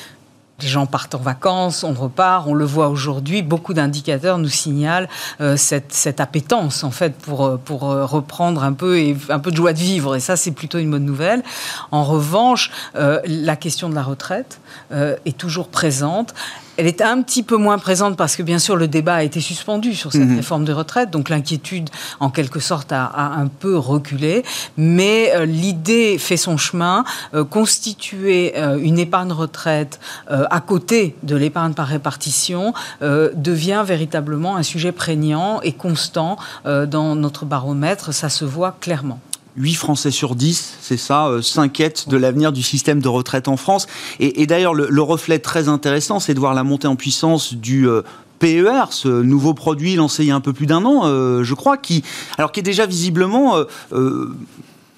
les 0.62 0.68
gens 0.68 0.88
partent 0.88 1.14
en 1.14 1.20
vacances, 1.20 1.84
on 1.84 1.94
repart, 1.94 2.48
on 2.48 2.54
le 2.54 2.66
voit 2.66 2.90
aujourd'hui. 2.90 3.44
Beaucoup 3.44 3.74
d'indicateurs 3.74 4.40
nous 4.40 4.50
signalent 4.50 5.08
euh, 5.40 5.56
cette, 5.56 5.94
cette, 5.94 6.20
appétence 6.20 6.84
en 6.84 6.90
fait 6.90 7.16
pour 7.16 7.46
euh, 7.46 7.58
pour 7.64 7.92
euh, 7.92 8.06
reprendre 8.06 8.64
un 8.64 8.74
peu 8.74 8.98
et 8.98 9.16
un 9.30 9.40
peu 9.40 9.52
de 9.52 9.56
joie 9.56 9.74
de 9.74 9.78
vivre. 9.78 10.16
Et 10.16 10.20
ça, 10.20 10.36
c'est 10.36 10.52
plutôt 10.52 10.80
une 10.80 10.90
bonne 10.90 11.06
nouvelle. 11.06 11.44
En 11.92 12.04
revanche, 12.04 12.72
la 12.96 13.56
question 13.56 13.90
de 13.90 13.96
la 13.96 14.04
retraite 14.04 14.60
est 14.92 15.38
toujours 15.38 15.68
présente. 15.68 16.34
Elle 16.78 16.88
est 16.88 17.02
un 17.02 17.22
petit 17.22 17.44
peu 17.44 17.58
moins 17.58 17.80
présente 17.80 18.16
parce 18.18 18.36
que, 18.36 18.44
bien 18.44 18.60
sûr, 18.60 18.76
le 18.76 18.88
débat 18.88 19.16
a 19.16 19.24
été 19.24 19.42
suspendu 19.42 19.96
sur 19.96 20.12
cette 20.12 20.22
mhm. 20.22 20.38
réforme 20.38 20.66
de 20.66 20.74
retraite. 20.74 21.10
Donc, 21.10 21.30
l'inquiétude, 21.30 21.90
en 22.20 22.30
quelque 22.30 22.60
sorte, 22.60 22.92
a, 22.92 23.12
un 23.16 23.48
peu 23.48 23.78
reculé. 23.78 24.44
Mais 24.78 25.32
euh, 25.36 25.46
l'idée 25.46 26.18
fait 26.18 26.38
son 26.38 26.58
chemin. 26.58 27.04
Euh, 27.34 27.44
constituer 27.44 28.54
euh, 28.58 28.78
une 28.80 29.00
épargne 29.00 29.32
retraite 29.32 30.00
à 30.28 30.62
côté 30.62 31.16
de 31.24 31.36
l'épargne 31.36 31.74
par 31.74 31.88
répartition 31.88 32.74
devient 33.02 33.84
véritablement 33.86 34.56
un 34.56 34.64
sujet 34.64 34.92
prégnant 34.92 35.62
et 35.62 35.74
constant 35.74 36.38
dans 36.66 37.16
notre 37.16 37.46
baromètre. 37.46 38.14
Ça 38.14 38.30
se 38.30 38.46
voit 38.46 38.78
clairement. 38.80 39.20
8 39.58 39.74
Français 39.74 40.12
sur 40.12 40.36
10, 40.36 40.78
c'est 40.82 40.98
ça, 40.98 41.28
euh, 41.28 41.42
s'inquiètent 41.42 42.08
de 42.10 42.18
l'avenir 42.18 42.52
du 42.52 42.62
système 42.62 43.02
de 43.02 43.08
retraite 43.08 43.48
en 43.48 43.58
France. 43.58 43.88
Et, 44.20 44.46
d'ailleurs, 44.46 44.74
le, 44.74 45.02
reflet 45.02 45.40
très 45.40 45.68
intéressant, 45.68 46.20
c'est 46.20 46.34
de 46.34 46.40
voir 46.40 46.54
la 46.54 46.64
montée 46.64 46.88
en 46.88 46.96
puissance 46.96 47.54
du 47.54 47.88
euh, 47.88 48.04
PER, 48.40 48.86
ce 48.92 49.08
nouveau 49.08 49.54
produit 49.54 49.96
lancé 49.96 50.24
il 50.24 50.28
y 50.28 50.32
a 50.32 50.36
un 50.36 50.42
peu 50.42 50.54
plus 50.54 50.68
d'un 50.68 50.86
an, 50.86 51.04
euh, 51.06 51.44
je 51.44 51.54
crois, 51.56 51.78
qui, 51.78 52.04
alors 52.38 52.52
qui 52.52 52.60
est 52.60 52.64
déjà 52.64 52.86
visiblement 52.86 53.56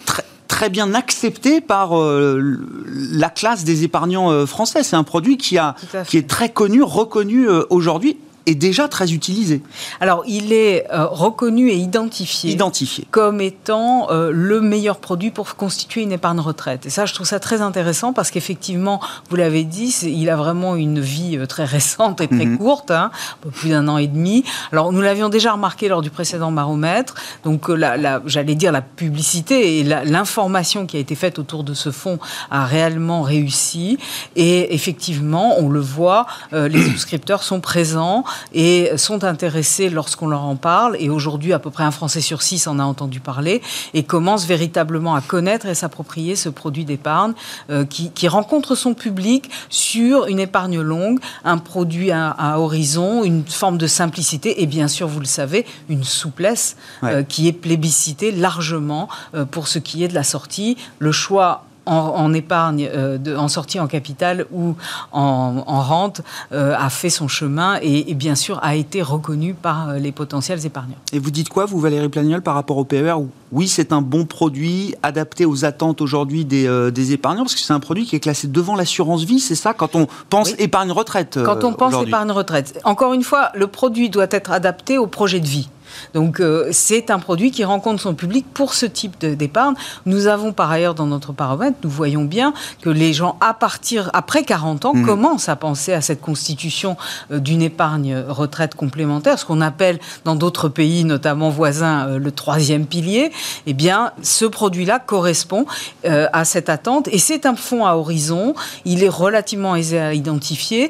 très, 0.06 0.26
très 0.48 0.70
bien 0.70 0.94
accepté 0.94 1.62
par 1.62 1.92
la 1.96 3.30
classe 3.30 3.64
des 3.64 3.84
épargnants 3.84 4.46
français. 4.46 4.84
C'est 4.84 4.98
un 4.98 5.04
produit 5.04 5.38
qui, 5.38 5.58
a, 5.58 5.76
qui 6.08 6.18
est 6.18 6.28
très 6.28 6.50
connu, 6.50 6.84
reconnu 6.84 7.48
aujourd'hui 7.70 8.18
est 8.50 8.56
déjà 8.56 8.88
très 8.88 9.14
utilisé. 9.14 9.62
Alors, 10.00 10.24
il 10.28 10.52
est 10.52 10.86
euh, 10.92 11.06
reconnu 11.06 11.70
et 11.70 11.76
identifié, 11.76 12.52
identifié. 12.52 13.06
comme 13.12 13.42
étant 13.42 14.12
euh, 14.12 14.32
le 14.34 14.60
meilleur 14.62 14.98
produit 14.98 15.32
pour 15.32 15.56
constituer 15.56 16.02
une 16.02 16.12
épargne 16.12 16.40
retraite. 16.40 16.86
Et 16.86 16.90
ça, 16.90 17.06
je 17.06 17.14
trouve 17.14 17.28
ça 17.28 17.40
très 17.40 17.62
intéressant 17.62 18.12
parce 18.12 18.32
qu'effectivement, 18.32 19.00
vous 19.30 19.36
l'avez 19.36 19.64
dit, 19.64 19.96
il 20.04 20.30
a 20.30 20.36
vraiment 20.36 20.76
une 20.76 21.00
vie 21.00 21.38
euh, 21.38 21.46
très 21.46 21.66
récente 21.66 22.22
et 22.22 22.28
très 22.28 22.46
mhm. 22.46 22.58
courte, 22.58 22.92
hein, 22.92 23.12
plus 23.54 23.70
d'un 23.70 23.88
an 23.88 23.98
et 23.98 24.08
demi. 24.08 24.44
Alors, 24.72 24.92
nous 24.92 25.02
l'avions 25.02 25.30
déjà 25.30 25.54
remarqué 25.54 25.88
lors 25.88 26.02
du 26.02 26.10
précédent 26.10 26.52
baromètre. 26.52 27.16
Donc, 27.44 27.70
la, 27.70 28.22
j'allais 28.26 28.56
dire 28.56 28.72
la 28.72 28.82
publicité 28.82 29.80
et 29.80 29.84
l'information 29.84 30.86
qui 30.86 30.98
a 30.98 31.00
été 31.00 31.16
faite 31.16 31.40
autour 31.40 31.64
de 31.64 31.74
ce 31.74 31.92
fonds 31.92 32.20
a 32.50 32.66
réellement 32.66 33.22
réussi. 33.22 33.98
Et 34.36 34.74
effectivement, 34.74 35.56
on 35.60 35.70
le 35.70 35.80
voit, 35.80 36.26
les 36.52 36.84
souscripteurs 36.92 37.44
sont 37.44 37.62
présents. 37.62 38.24
Et 38.54 38.92
sont 38.98 39.24
intéressés 39.24 39.90
lorsqu'on 39.90 40.28
leur 40.28 40.44
en 40.44 40.56
parle. 40.56 40.96
Et 41.00 41.10
aujourd'hui, 41.10 41.54
à 41.54 41.60
peu 41.60 41.70
près 41.70 41.84
un 41.84 41.92
Français 41.92 42.22
sur 42.22 42.42
six 42.42 42.68
en 42.68 42.80
a 42.80 42.84
entendu 42.84 43.20
parler 43.20 43.62
et 43.94 44.04
commence 44.04 44.46
véritablement 44.46 45.16
à 45.16 45.22
connaître 45.22 45.66
et 45.66 45.76
s'approprier 45.76 46.36
ce 46.36 46.50
produit 46.50 46.86
d'épargne 46.86 47.34
euh, 47.70 47.86
qui, 47.86 48.28
rencontre 48.28 48.76
son 48.76 48.94
public 48.94 49.50
sur 49.70 50.28
une 50.28 50.40
épargne 50.40 50.80
longue, 50.80 51.20
un 51.44 51.58
produit 51.58 52.12
à, 52.12 52.60
horizon, 52.60 53.24
une 53.24 53.44
forme 53.46 53.78
de 53.78 53.88
simplicité 53.88 54.62
et 54.62 54.68
bien 54.68 54.88
sûr, 54.88 55.08
vous 55.08 55.20
le 55.20 55.26
savez, 55.26 55.66
une 55.90 56.04
souplesse 56.04 56.76
euh, 57.04 57.24
qui 57.24 57.48
est 57.48 57.54
plébiscitée 57.54 58.32
largement 58.32 59.10
euh, 59.34 59.46
pour 59.46 59.68
ce 59.68 59.80
qui 59.80 60.04
est 60.04 60.08
de 60.08 60.14
la 60.14 60.24
sortie. 60.24 60.78
Le 61.00 61.12
choix 61.12 61.66
en, 61.90 62.34
épargne, 62.34 62.90
euh, 62.94 63.18
en 63.36 63.48
sortie 63.48 63.80
en 63.80 63.88
capital 63.88 64.46
ou 64.52 64.76
en, 65.12 65.82
rente, 65.82 66.22
euh, 66.52 66.76
a 66.78 66.90
fait 66.90 67.10
son 67.10 67.28
chemin 67.28 67.80
et, 67.82 68.14
bien 68.14 68.36
sûr 68.36 68.60
a 68.62 68.76
été 68.76 69.02
reconnu 69.02 69.54
par 69.54 69.90
euh, 69.90 69.98
les 69.98 70.12
potentiels 70.12 70.66
épargnants. 70.66 70.98
Et 71.14 71.20
vous 71.20 71.32
dites 71.32 71.50
quoi, 71.50 71.66
vous, 71.66 71.80
Valérie 71.80 72.10
Plagnol, 72.10 72.42
par 72.42 72.54
rapport 72.54 72.78
au 72.78 72.84
PER 72.84 73.16
Oui, 73.52 73.68
c'est 73.68 73.92
un 73.92 74.02
bon 74.02 74.26
produit 74.26 74.96
adapté 75.04 75.46
aux 75.46 75.66
attentes 75.66 76.02
aujourd'hui 76.02 76.46
des, 76.46 77.12
épargnants, 77.12 77.44
parce 77.44 77.56
que 77.56 77.62
c'est 77.62 77.74
un 77.74 77.80
produit 77.80 78.06
qui 78.06 78.16
est 78.16 78.20
classé 78.20 78.48
devant 78.48 78.76
l'assurance 78.76 79.24
vie, 79.24 79.40
c'est 79.40 79.56
ça, 79.56 79.74
quand 79.74 79.96
on 79.96 80.08
pense 80.30 80.54
épargne 80.60 80.92
retraite 80.92 81.40
Quand 81.44 81.64
on 81.64 81.74
pense 81.74 81.96
épargne 82.06 82.32
retraite. 82.32 82.80
Encore 82.84 83.14
une 83.14 83.24
fois, 83.24 83.50
le 83.56 83.68
produit 83.68 84.10
doit 84.10 84.28
être 84.30 84.52
adapté 84.52 84.98
au 84.98 85.08
projet 85.08 85.40
de 85.40 85.48
vie. 85.48 85.70
Donc 86.14 86.40
euh, 86.40 86.70
c'est 86.72 87.12
un 87.12 87.20
produit 87.20 87.52
qui 87.52 87.64
rencontre 87.64 88.02
son 88.02 88.14
public 88.14 88.46
pour 88.54 88.74
ce 88.74 88.86
type 88.86 89.26
d'épargne. 89.26 89.76
Nous 90.06 90.28
avons 90.28 90.54
par 90.54 90.72
ailleurs 90.72 90.96
dans 90.96 91.06
notre 91.06 91.34
paramètre, 91.34 91.78
nous 91.84 91.90
voyons 91.90 92.24
bien 92.24 92.54
que 92.82 92.90
les 92.90 93.14
gens 93.14 93.38
à 93.42 93.54
partir 93.54 94.10
après 94.14 94.44
40 94.44 94.86
ans 94.86 94.94
mmh. 94.94 95.06
commencent 95.06 95.50
à 95.50 95.56
penser 95.56 95.94
à 95.94 96.02
cette 96.02 96.22
constitution 96.22 96.98
euh, 97.32 97.40
d'une 97.40 97.62
épargne 97.62 98.18
retraite 98.28 98.76
complémentaire, 98.76 99.40
ce 99.40 99.46
qu'on 99.46 99.62
appelle 99.62 100.00
dans 100.26 100.36
d'autres 100.36 100.70
pays, 100.70 101.04
notamment 101.04 101.50
voisins, 101.50 102.08
euh, 102.08 102.20
le 102.20 102.32
troisième 102.32 102.86
pilier. 102.86 103.32
Eh 103.66 103.74
bien, 103.74 104.12
ce 104.22 104.46
produit-là 104.46 105.00
correspond 105.00 105.66
à 106.06 106.46
cette 106.46 106.70
attente 106.70 107.08
et 107.12 107.18
c'est 107.18 107.46
un 107.46 107.56
fonds 107.56 107.86
à 107.86 107.94
horizon. 107.96 108.54
Il 108.86 109.04
est 109.04 109.10
relativement 109.10 109.76
aisé 109.76 110.00
à 110.00 110.14
identifier. 110.14 110.90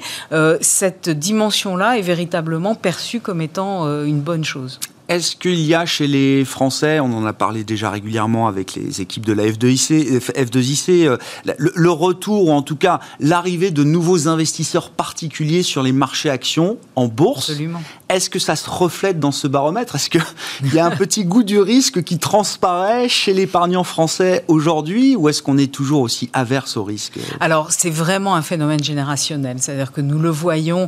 cette 0.61 1.09
dimension-là 1.09 1.97
est 1.97 2.01
véritablement 2.01 2.75
perçue 2.75 3.19
comme 3.19 3.41
étant 3.41 3.85
une 4.03 4.21
bonne 4.21 4.43
chose. 4.43 4.79
Est-ce 5.09 5.35
qu'il 5.35 5.59
y 5.59 5.73
a 5.73 5.87
chez 5.87 6.05
les 6.05 6.45
Français, 6.45 6.99
on 6.99 7.11
en 7.13 7.25
a 7.25 7.33
parlé 7.33 7.63
déjà 7.63 7.89
régulièrement 7.89 8.47
avec 8.47 8.75
les 8.75 9.01
équipes 9.01 9.25
de 9.25 9.33
la 9.33 9.47
F2IC, 9.47 10.19
F2IC 10.19 11.07
euh, 11.07 11.17
le, 11.57 11.89
retour 11.89 12.45
ou 12.45 12.51
en 12.51 12.61
tout 12.61 12.75
cas 12.75 12.99
l'arrivée 13.19 13.71
de 13.71 13.83
nouveaux 13.83 14.27
investisseurs 14.27 14.91
particuliers 14.91 15.63
sur 15.63 15.81
les 15.81 15.93
marchés 15.93 16.29
actions 16.29 16.77
en 16.95 17.07
bourse 17.07 17.49
Absolument. 17.49 17.81
Est-ce 18.07 18.29
que 18.29 18.37
ça 18.37 18.55
se 18.55 18.69
reflète 18.69 19.19
dans 19.19 19.31
ce 19.31 19.47
baromètre? 19.47 19.95
Est-ce 19.95 20.11
qu'il 20.11 20.21
y 20.73 20.77
a 20.77 20.85
un 20.85 20.95
petit 20.95 21.25
goût 21.25 21.41
du 21.41 21.59
risque 21.59 22.03
qui 22.03 22.19
transparaît 22.19 23.09
chez 23.09 23.33
l'épargnant 23.33 23.83
français 23.83 24.45
aujourd'hui 24.47 25.15
ou 25.15 25.27
est-ce 25.27 25.41
qu'on 25.41 25.57
est 25.57 25.73
toujours 25.73 26.01
aussi 26.01 26.29
averse 26.33 26.77
au 26.77 26.83
risque? 26.83 27.17
Alors 27.39 27.71
c'est 27.71 27.89
vraiment 27.89 28.35
un 28.35 28.43
phénomène 28.43 28.83
générationnel, 28.83 29.57
c'est-à-dire 29.59 29.91
que 29.91 30.01
nous 30.01 30.19
le 30.19 30.29
voyons 30.29 30.87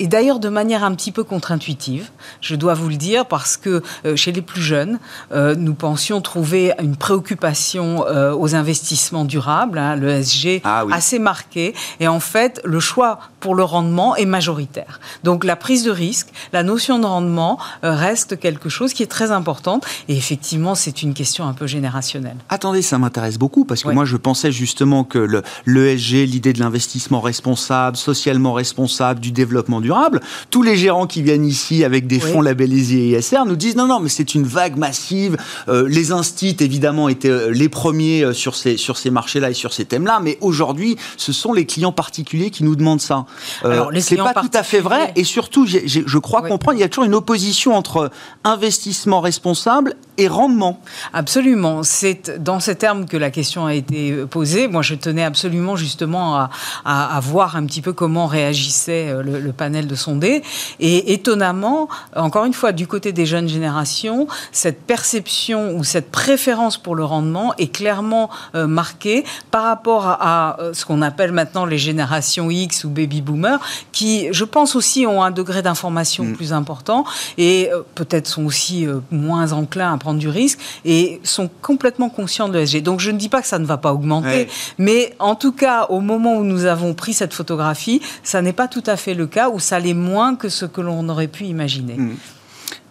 et 0.00 0.06
d'ailleurs 0.06 0.40
de 0.40 0.48
manière 0.48 0.82
un 0.82 0.94
petit 0.94 1.12
peu 1.12 1.22
contre-intuitive, 1.22 2.10
je 2.40 2.56
dois 2.56 2.74
vous 2.74 2.88
le 2.88 2.96
dire, 2.96 3.26
parce 3.26 3.56
que 3.56 3.82
euh, 4.04 4.16
chez 4.16 4.32
les 4.32 4.42
plus 4.42 4.60
jeunes, 4.60 4.98
euh, 5.32 5.54
nous 5.54 5.74
pensions 5.74 6.20
trouver 6.20 6.72
une 6.82 6.96
préoccupation 6.96 8.04
euh, 8.06 8.34
aux 8.34 8.54
investissements 8.54 9.24
durables, 9.24 9.78
hein, 9.78 9.94
le 9.96 10.22
SG, 10.22 10.62
ah 10.64 10.84
assez 10.90 11.18
marqué. 11.18 11.74
Et 12.00 12.08
en 12.08 12.20
fait, 12.20 12.60
le 12.64 12.80
choix 12.80 13.20
pour 13.44 13.54
le 13.54 13.62
rendement 13.62 14.16
est 14.16 14.24
majoritaire. 14.24 15.00
Donc 15.22 15.44
la 15.44 15.54
prise 15.54 15.84
de 15.84 15.90
risque, 15.90 16.28
la 16.54 16.62
notion 16.62 16.98
de 16.98 17.04
rendement 17.04 17.58
reste 17.82 18.40
quelque 18.40 18.70
chose 18.70 18.94
qui 18.94 19.02
est 19.02 19.06
très 19.06 19.32
importante. 19.32 19.84
Et 20.08 20.16
effectivement, 20.16 20.74
c'est 20.74 21.02
une 21.02 21.12
question 21.12 21.46
un 21.46 21.52
peu 21.52 21.66
générationnelle. 21.66 22.38
Attendez, 22.48 22.80
ça 22.80 22.96
m'intéresse 22.96 23.36
beaucoup, 23.36 23.66
parce 23.66 23.82
que 23.82 23.90
moi, 23.90 24.06
je 24.06 24.16
pensais 24.16 24.50
justement 24.50 25.04
que 25.04 25.42
l'ESG, 25.66 26.26
l'idée 26.26 26.54
de 26.54 26.60
l'investissement 26.60 27.20
responsable, 27.20 27.98
socialement 27.98 28.54
responsable, 28.54 29.20
du 29.20 29.30
développement 29.30 29.82
durable. 29.82 30.22
Tous 30.48 30.62
les 30.62 30.78
gérants 30.78 31.06
qui 31.06 31.20
viennent 31.20 31.44
ici 31.44 31.84
avec 31.84 32.06
des 32.06 32.20
fonds 32.20 32.40
labellisés 32.40 33.10
ISR 33.10 33.44
nous 33.46 33.56
disent 33.56 33.76
non, 33.76 33.86
non, 33.86 34.00
mais 34.00 34.08
c'est 34.08 34.34
une 34.34 34.44
vague 34.44 34.78
massive. 34.78 35.36
Euh, 35.68 35.86
les 35.86 36.12
instits, 36.12 36.56
évidemment, 36.60 37.10
étaient 37.10 37.28
euh, 37.28 37.50
les 37.50 37.68
premiers 37.68 38.24
euh, 38.24 38.32
sur 38.32 38.54
ces, 38.54 38.78
sur 38.78 38.96
ces 38.96 39.10
marchés-là 39.10 39.50
et 39.50 39.54
sur 39.54 39.74
ces 39.74 39.84
thèmes-là, 39.84 40.20
mais 40.22 40.38
aujourd'hui, 40.40 40.96
ce 41.18 41.32
sont 41.32 41.52
les 41.52 41.66
clients 41.66 41.92
particuliers 41.92 42.50
qui 42.50 42.64
nous 42.64 42.76
demandent 42.76 43.02
ça. 43.02 43.26
Euh, 43.64 43.84
c'est 44.00 44.16
pas 44.16 44.34
tout 44.34 44.50
à 44.52 44.62
fait 44.62 44.80
vrai, 44.80 45.12
et 45.16 45.24
surtout, 45.24 45.66
je 45.66 46.18
crois 46.18 46.42
comprendre, 46.42 46.78
il 46.78 46.80
y 46.80 46.84
a 46.84 46.88
toujours 46.88 47.04
une 47.04 47.14
opposition 47.14 47.74
entre 47.74 48.10
investissement 48.44 49.20
responsable 49.20 49.94
et 50.16 50.28
rendement. 50.28 50.80
Absolument. 51.12 51.82
C'est 51.82 52.42
dans 52.42 52.60
ces 52.60 52.76
termes 52.76 53.06
que 53.06 53.16
la 53.16 53.30
question 53.30 53.66
a 53.66 53.74
été 53.74 54.12
posée. 54.26 54.68
Moi, 54.68 54.82
je 54.82 54.94
tenais 54.94 55.24
absolument 55.24 55.76
justement 55.76 56.36
à, 56.36 56.50
à, 56.84 57.20
voir 57.20 57.56
un 57.56 57.66
petit 57.66 57.80
peu 57.80 57.92
comment 57.92 58.26
réagissait 58.26 59.12
le, 59.22 59.40
le 59.40 59.52
panel 59.52 59.86
de 59.86 59.94
sondés. 59.94 60.42
Et 60.78 61.12
étonnamment, 61.12 61.88
encore 62.14 62.44
une 62.44 62.52
fois, 62.52 62.72
du 62.72 62.86
côté 62.86 63.12
des 63.12 63.26
jeunes 63.26 63.48
générations, 63.48 64.28
cette 64.52 64.82
perception 64.82 65.74
ou 65.76 65.84
cette 65.84 66.10
préférence 66.10 66.78
pour 66.78 66.94
le 66.94 67.04
rendement 67.04 67.54
est 67.58 67.72
clairement 67.72 68.30
euh, 68.54 68.66
marquée 68.66 69.24
par 69.50 69.64
rapport 69.64 70.06
à, 70.06 70.56
euh, 70.60 70.72
ce 70.74 70.84
qu'on 70.84 71.02
appelle 71.02 71.32
maintenant 71.32 71.64
les 71.66 71.78
générations 71.78 72.50
X 72.50 72.84
ou 72.84 72.90
baby 72.90 73.22
boomers, 73.24 73.60
qui, 73.92 74.28
je 74.32 74.44
pense 74.44 74.76
aussi, 74.76 75.06
ont 75.06 75.22
un 75.22 75.30
degré 75.30 75.62
d'information 75.62 76.24
mm. 76.24 76.32
plus 76.34 76.52
important 76.52 77.04
et 77.38 77.70
euh, 77.72 77.82
peut-être 77.94 78.26
sont 78.26 78.44
aussi 78.44 78.86
moins 79.10 79.52
enclins 79.52 79.92
à 79.92 79.98
prendre 79.98 80.18
du 80.18 80.28
risque 80.28 80.58
et 80.84 81.20
sont 81.24 81.50
complètement 81.62 82.08
conscients 82.08 82.48
de 82.48 82.58
l'ESG. 82.58 82.82
Donc 82.82 83.00
je 83.00 83.10
ne 83.10 83.18
dis 83.18 83.28
pas 83.28 83.40
que 83.40 83.48
ça 83.48 83.58
ne 83.58 83.66
va 83.66 83.76
pas 83.76 83.92
augmenter, 83.92 84.48
mais 84.78 85.14
en 85.18 85.34
tout 85.34 85.52
cas, 85.52 85.86
au 85.88 86.00
moment 86.00 86.36
où 86.36 86.44
nous 86.44 86.64
avons 86.64 86.94
pris 86.94 87.12
cette 87.12 87.34
photographie, 87.34 88.00
ça 88.22 88.42
n'est 88.42 88.52
pas 88.52 88.68
tout 88.68 88.84
à 88.86 88.96
fait 88.96 89.14
le 89.14 89.26
cas, 89.26 89.50
où 89.50 89.58
ça 89.58 89.78
l'est 89.78 89.94
moins 89.94 90.36
que 90.36 90.48
ce 90.48 90.64
que 90.64 90.80
l'on 90.80 91.08
aurait 91.08 91.28
pu 91.28 91.44
imaginer. 91.44 91.94
Hmm. 91.94 92.16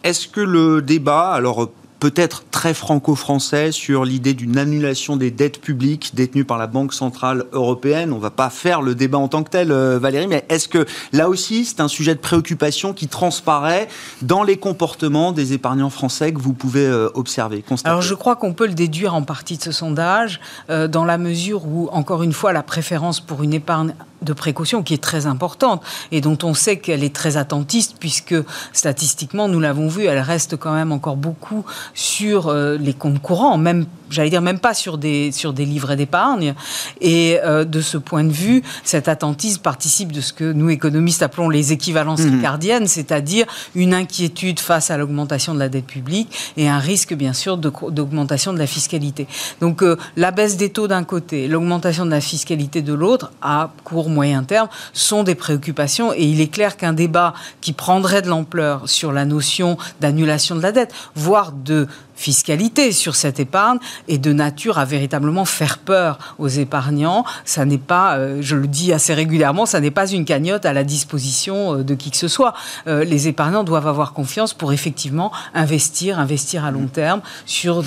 Est-ce 0.03 0.27
que 0.27 0.41
le 0.41 0.81
débat, 0.81 1.31
alors 1.31 1.69
peut-être 2.03 2.43
très 2.51 2.73
franco-français 2.73 3.71
sur 3.71 4.03
l'idée 4.03 4.33
d'une 4.33 4.57
annulation 4.57 5.15
des 5.15 5.31
dettes 5.31 5.61
publiques 5.61 6.11
détenues 6.13 6.43
par 6.43 6.57
la 6.57 6.67
Banque 6.67 6.93
Centrale 6.93 7.45
Européenne. 7.53 8.11
On 8.11 8.17
ne 8.17 8.21
va 8.21 8.29
pas 8.29 8.49
faire 8.49 8.81
le 8.81 8.93
débat 8.93 9.19
en 9.19 9.29
tant 9.29 9.41
que 9.41 9.49
tel, 9.49 9.71
euh, 9.71 9.99
Valérie, 9.99 10.27
mais 10.27 10.43
est-ce 10.49 10.67
que 10.67 10.85
là 11.13 11.29
aussi, 11.29 11.63
c'est 11.63 11.79
un 11.79 11.87
sujet 11.87 12.13
de 12.13 12.19
préoccupation 12.19 12.91
qui 12.91 13.07
transparaît 13.07 13.87
dans 14.21 14.43
les 14.43 14.57
comportements 14.57 15.31
des 15.31 15.53
épargnants 15.53 15.89
français 15.89 16.33
que 16.33 16.41
vous 16.41 16.51
pouvez 16.51 16.85
euh, 16.85 17.07
observer, 17.13 17.61
constater 17.61 17.89
Alors 17.89 18.01
je 18.01 18.15
crois 18.15 18.35
qu'on 18.35 18.51
peut 18.51 18.67
le 18.67 18.73
déduire 18.73 19.15
en 19.15 19.21
partie 19.21 19.55
de 19.55 19.63
ce 19.63 19.71
sondage, 19.71 20.41
euh, 20.69 20.89
dans 20.89 21.05
la 21.05 21.17
mesure 21.17 21.65
où, 21.65 21.87
encore 21.93 22.21
une 22.21 22.33
fois, 22.33 22.51
la 22.51 22.63
préférence 22.63 23.21
pour 23.21 23.43
une 23.43 23.53
épargne 23.53 23.93
de 24.23 24.33
précaution 24.33 24.83
qui 24.83 24.93
est 24.93 25.03
très 25.03 25.25
importante 25.25 25.83
et 26.11 26.21
dont 26.21 26.37
on 26.43 26.53
sait 26.53 26.77
qu'elle 26.77 27.03
est 27.03 27.15
très 27.15 27.37
attentiste 27.37 27.97
puisque 27.99 28.35
statistiquement, 28.71 29.47
nous 29.47 29.59
l'avons 29.59 29.87
vu, 29.87 30.05
elle 30.05 30.19
reste 30.19 30.57
quand 30.57 30.73
même 30.73 30.91
encore 30.91 31.17
beaucoup 31.17 31.65
sur 31.93 32.47
euh, 32.47 32.77
les 32.77 32.93
comptes 32.93 33.21
courants, 33.21 33.57
même 33.57 33.85
j'allais 34.13 34.29
dire 34.29 34.41
même 34.41 34.59
pas 34.59 34.73
sur 34.73 34.97
des, 34.97 35.31
sur 35.31 35.53
des 35.53 35.65
livrets 35.65 35.95
d'épargne. 35.95 36.53
Et 37.01 37.39
euh, 37.43 37.65
de 37.65 37.81
ce 37.81 37.97
point 37.97 38.23
de 38.23 38.31
vue, 38.31 38.63
cet 38.83 39.07
attentisme 39.07 39.61
participe 39.61 40.11
de 40.11 40.21
ce 40.21 40.31
que 40.31 40.51
nous, 40.51 40.69
économistes, 40.69 41.23
appelons 41.23 41.49
les 41.49 41.73
équivalences 41.73 42.21
mmh. 42.21 42.35
ricardiennes, 42.35 42.87
c'est-à-dire 42.87 43.45
une 43.75 43.93
inquiétude 43.93 44.59
face 44.59 44.91
à 44.91 44.97
l'augmentation 44.97 45.53
de 45.53 45.59
la 45.59 45.69
dette 45.69 45.87
publique 45.87 46.53
et 46.57 46.69
un 46.69 46.79
risque, 46.79 47.13
bien 47.13 47.33
sûr, 47.33 47.57
d'augmentation 47.57 48.53
de, 48.53 48.59
la 48.59 48.67
fiscalité. 48.67 49.27
Donc 49.61 49.81
euh, 49.81 49.97
la 50.15 50.31
baisse 50.31 50.57
des 50.57 50.69
taux 50.69 50.87
d'un 50.87 51.03
côté, 51.03 51.47
l'augmentation 51.47 52.05
de 52.05 52.11
la 52.11 52.21
fiscalité 52.21 52.81
de 52.81 52.93
l'autre, 52.93 53.31
à 53.41 53.71
court, 53.83 54.09
moyen 54.09 54.43
terme, 54.43 54.67
sont 54.93 55.23
des 55.23 55.35
préoccupations. 55.35 56.13
Et 56.13 56.23
il 56.23 56.39
est 56.39 56.47
clair 56.47 56.77
qu'un 56.77 56.93
débat 56.93 57.33
qui 57.61 57.73
prendrait 57.73 58.21
de 58.21 58.27
l'ampleur 58.27 58.87
sur 58.87 59.11
la 59.11 59.25
notion 59.25 59.77
d'annulation 60.01 60.55
de 60.55 60.61
la 60.61 60.71
dette, 60.71 60.93
voire 61.15 61.51
de 61.51 61.82
fiscalité 62.15 62.91
sur 62.91 63.15
cette 63.15 63.39
épargne 63.39 63.79
est 64.07 64.17
de 64.17 64.33
nature 64.33 64.77
à 64.77 64.85
véritablement 64.85 65.45
faire 65.45 65.77
peur 65.77 66.35
aux 66.39 66.47
épargnants. 66.47 67.25
Ça 67.45 67.65
n'est 67.65 67.77
pas, 67.77 68.17
euh, 68.17 68.37
je 68.41 68.55
le 68.55 68.67
dis 68.67 68.93
assez 68.93 69.13
régulièrement, 69.13 69.65
ça 69.65 69.79
n'est 69.79 69.91
pas 69.91 70.07
une 70.07 70.25
cagnotte 70.25 70.65
à 70.65 70.73
la 70.73 70.83
disposition 70.83 71.79
euh, 71.79 71.83
de 71.83 71.95
qui 71.95 72.11
que 72.11 72.17
ce 72.17 72.27
soit. 72.27 72.53
Euh, 72.87 73.03
les 73.03 73.27
épargnants 73.27 73.63
doivent 73.63 73.87
avoir 73.87 74.13
confiance 74.13 74.53
pour 74.53 74.73
effectivement 74.73 75.31
investir, 75.53 76.19
investir 76.19 76.65
à 76.65 76.71
long 76.71 76.87
terme 76.87 77.21
sur 77.45 77.83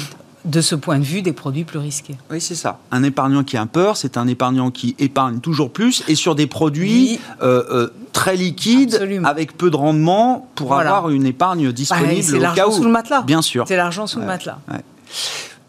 de 0.46 0.60
ce 0.60 0.74
point 0.74 0.98
de 0.98 1.04
vue 1.04 1.22
des 1.22 1.32
produits 1.32 1.64
plus 1.64 1.78
risqués. 1.78 2.16
Oui, 2.30 2.40
c'est 2.40 2.54
ça. 2.54 2.78
Un 2.90 3.02
épargnant 3.02 3.44
qui 3.44 3.56
a 3.56 3.66
peur, 3.66 3.96
c'est 3.96 4.16
un 4.16 4.26
épargnant 4.26 4.70
qui 4.70 4.94
épargne 4.98 5.40
toujours 5.40 5.70
plus 5.70 6.02
et 6.08 6.14
sur 6.14 6.34
des 6.34 6.46
produits 6.46 7.20
très 8.12 8.36
liquide, 8.36 9.22
avec 9.24 9.56
peu 9.58 9.70
de 9.70 9.76
rendement, 9.76 10.48
pour 10.54 10.74
avoir 10.74 11.10
une 11.10 11.26
épargne 11.26 11.72
disponible 11.72 12.14
bah, 12.14 12.22
C'est 12.22 12.38
l'argent 12.38 12.70
sous 12.70 12.84
le 12.84 12.90
matelas. 12.90 13.22
Bien 13.22 13.42
sûr. 13.42 13.64
C'est 13.68 13.76
l'argent 13.76 14.06
sous 14.06 14.20
le 14.20 14.26
matelas. 14.26 14.58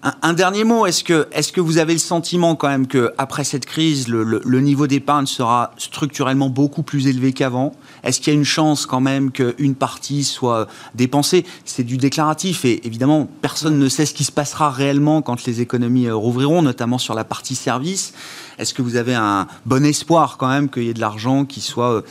Un, 0.04 0.34
dernier 0.34 0.63
mot, 0.63 0.86
est-ce 0.86 1.04
que, 1.04 1.27
est 1.32 1.51
que 1.51 1.60
vous 1.60 1.80
avez 1.80 1.94
le 1.94 2.00
sentiment 2.00 2.56
quand 2.56 2.68
même 2.68 2.86
qu'après 2.86 3.44
cette 3.44 3.66
crise, 3.66 4.08
le, 4.08 4.62
niveau 4.62 4.86
d'épargne 4.86 5.25
sera 5.25 5.72
structurellement 5.77 6.50
beaucoup 6.50 6.84
plus 6.84 7.08
élevé 7.08 7.34
qu'avant? 7.34 7.74
Est-ce 8.04 8.22
qu'il 8.22 8.32
y 8.32 8.36
a 8.36 8.39
une 8.39 8.46
chance 8.46 8.86
quand 8.86 9.01
même 9.01 9.32
qu'une 9.32 9.74
partie 9.74 10.24
soit 10.24 10.68
dépensée? 10.94 11.46
C'est 11.66 11.84
du 11.84 11.98
déclaratif 11.98 12.63
et 12.63 12.86
évidemment, 12.86 13.27
personne 13.42 13.80
ne 13.80 13.89
sait 13.89 14.06
ce 14.06 14.13
qui 14.13 14.24
se 14.24 14.32
passera 14.32 14.70
réellement 14.70 15.24
quand 15.24 15.44
les 15.46 15.62
économies 15.62 16.08
euh, 16.08 16.16
rouvriront, 16.16 16.62
notamment 16.62 17.00
sur 17.00 17.16
la 17.16 17.24
partie 17.24 17.56
service. 17.56 18.13
Est-ce 18.60 18.75
que 18.75 18.84
vous 18.84 18.98
avez 18.98 19.16
un 19.16 19.48
bon 19.66 19.84
espoir 19.84 20.38
quand 20.38 20.48
même 20.48 20.70
qu'il 20.70 20.84
y 20.84 20.89
ait 20.89 20.94
de 20.94 21.01
l'argent 21.01 21.44
qui 21.44 21.60
soit 21.60 21.92
euh, 21.92 22.01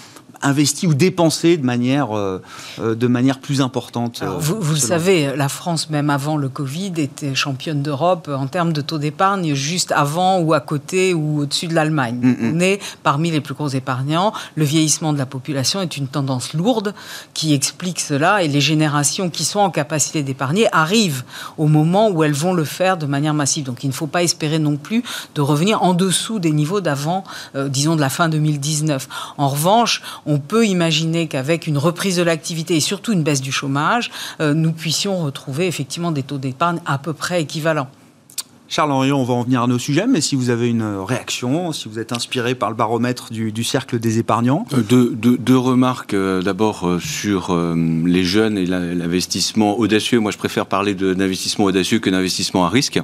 investi 0.42 0.86
ou 0.86 0.94
dépensé 0.94 1.56
de 1.56 1.64
manière, 1.64 2.16
euh, 2.16 2.42
euh, 2.78 2.94
de 2.94 3.06
manière 3.06 3.38
plus 3.38 3.60
importante. 3.60 4.20
Euh, 4.22 4.36
vous, 4.38 4.60
vous 4.60 4.74
le 4.74 4.78
savez, 4.78 5.34
la 5.36 5.48
France, 5.48 5.90
même 5.90 6.10
avant 6.10 6.36
le 6.36 6.48
Covid, 6.48 6.92
était 6.98 7.34
championne 7.34 7.82
d'Europe 7.82 8.30
en 8.32 8.46
termes 8.46 8.72
de 8.72 8.80
taux 8.80 8.98
d'épargne, 8.98 9.54
juste 9.54 9.92
avant 9.92 10.38
ou 10.38 10.54
à 10.54 10.60
côté 10.60 11.14
ou 11.14 11.40
au-dessus 11.40 11.66
de 11.66 11.74
l'Allemagne. 11.74 12.18
Mm, 12.20 12.28
mm. 12.30 12.52
On 12.54 12.60
est 12.60 12.80
parmi 13.02 13.30
les 13.30 13.40
plus 13.40 13.54
gros 13.54 13.68
épargnants. 13.68 14.32
Le 14.54 14.64
vieillissement 14.64 15.12
de 15.12 15.18
la 15.18 15.26
population 15.26 15.80
est 15.80 15.96
une 15.96 16.08
tendance 16.08 16.52
lourde 16.52 16.94
qui 17.34 17.54
explique 17.54 18.00
cela 18.00 18.42
et 18.42 18.48
les 18.48 18.60
générations 18.60 19.30
qui 19.30 19.44
sont 19.44 19.60
en 19.60 19.70
capacité 19.70 20.22
d'épargner 20.22 20.68
arrivent 20.72 21.24
au 21.58 21.66
moment 21.66 22.10
où 22.10 22.22
elles 22.22 22.32
vont 22.32 22.52
le 22.52 22.64
faire 22.64 22.96
de 22.96 23.06
manière 23.06 23.34
massive. 23.34 23.64
Donc 23.64 23.84
il 23.84 23.88
ne 23.88 23.92
faut 23.92 24.06
pas 24.06 24.22
espérer 24.22 24.58
non 24.58 24.76
plus 24.76 25.02
de 25.34 25.40
revenir 25.40 25.82
en 25.82 25.94
dessous 25.94 26.38
des 26.38 26.52
niveaux 26.52 26.80
d'avant, 26.80 27.24
disons 27.54 27.96
de 27.96 28.00
la 28.00 28.08
fin 28.08 28.28
2019. 28.28 29.08
En 29.38 29.48
revanche, 29.48 30.02
on 30.26 30.38
peut 30.38 30.66
imaginer 30.66 31.28
qu'avec 31.28 31.66
une 31.66 31.78
reprise 31.78 32.16
de 32.16 32.22
l'activité 32.22 32.76
et 32.76 32.80
surtout 32.80 33.12
une 33.12 33.22
baisse 33.22 33.40
du 33.40 33.52
chômage, 33.52 34.10
euh, 34.40 34.54
nous 34.54 34.72
puissions 34.72 35.18
retrouver 35.18 35.66
effectivement 35.66 36.12
des 36.12 36.22
taux 36.22 36.38
d'épargne 36.38 36.80
à 36.84 36.98
peu 36.98 37.12
près 37.12 37.42
équivalents. 37.42 37.88
Charles 38.68 38.90
Henriot, 38.90 39.16
on 39.16 39.22
va 39.22 39.34
en 39.34 39.42
venir 39.42 39.62
à 39.62 39.66
nos 39.68 39.78
sujets, 39.78 40.06
mais 40.08 40.20
si 40.20 40.34
vous 40.34 40.50
avez 40.50 40.68
une 40.68 40.84
réaction, 41.06 41.70
si 41.70 41.88
vous 41.88 42.00
êtes 42.00 42.12
inspiré 42.12 42.56
par 42.56 42.68
le 42.68 42.74
baromètre 42.74 43.30
du, 43.30 43.64
cercle 43.64 44.00
des 44.00 44.18
épargnants. 44.18 44.66
Euh, 44.74 45.10
deux, 45.12 45.56
remarques. 45.56 46.14
Euh, 46.14 46.42
d'abord 46.42 46.98
sur 47.00 47.56
les 48.04 48.24
jeunes 48.24 48.58
et 48.58 48.66
l'investissement 48.66 49.78
audacieux. 49.78 50.18
Moi, 50.18 50.32
je 50.32 50.38
préfère 50.38 50.66
parler 50.66 50.94
d'investissement 50.94 51.66
audacieux 51.66 52.00
que 52.00 52.10
d'investissement 52.10 52.66
à 52.66 52.68
risque. 52.68 53.00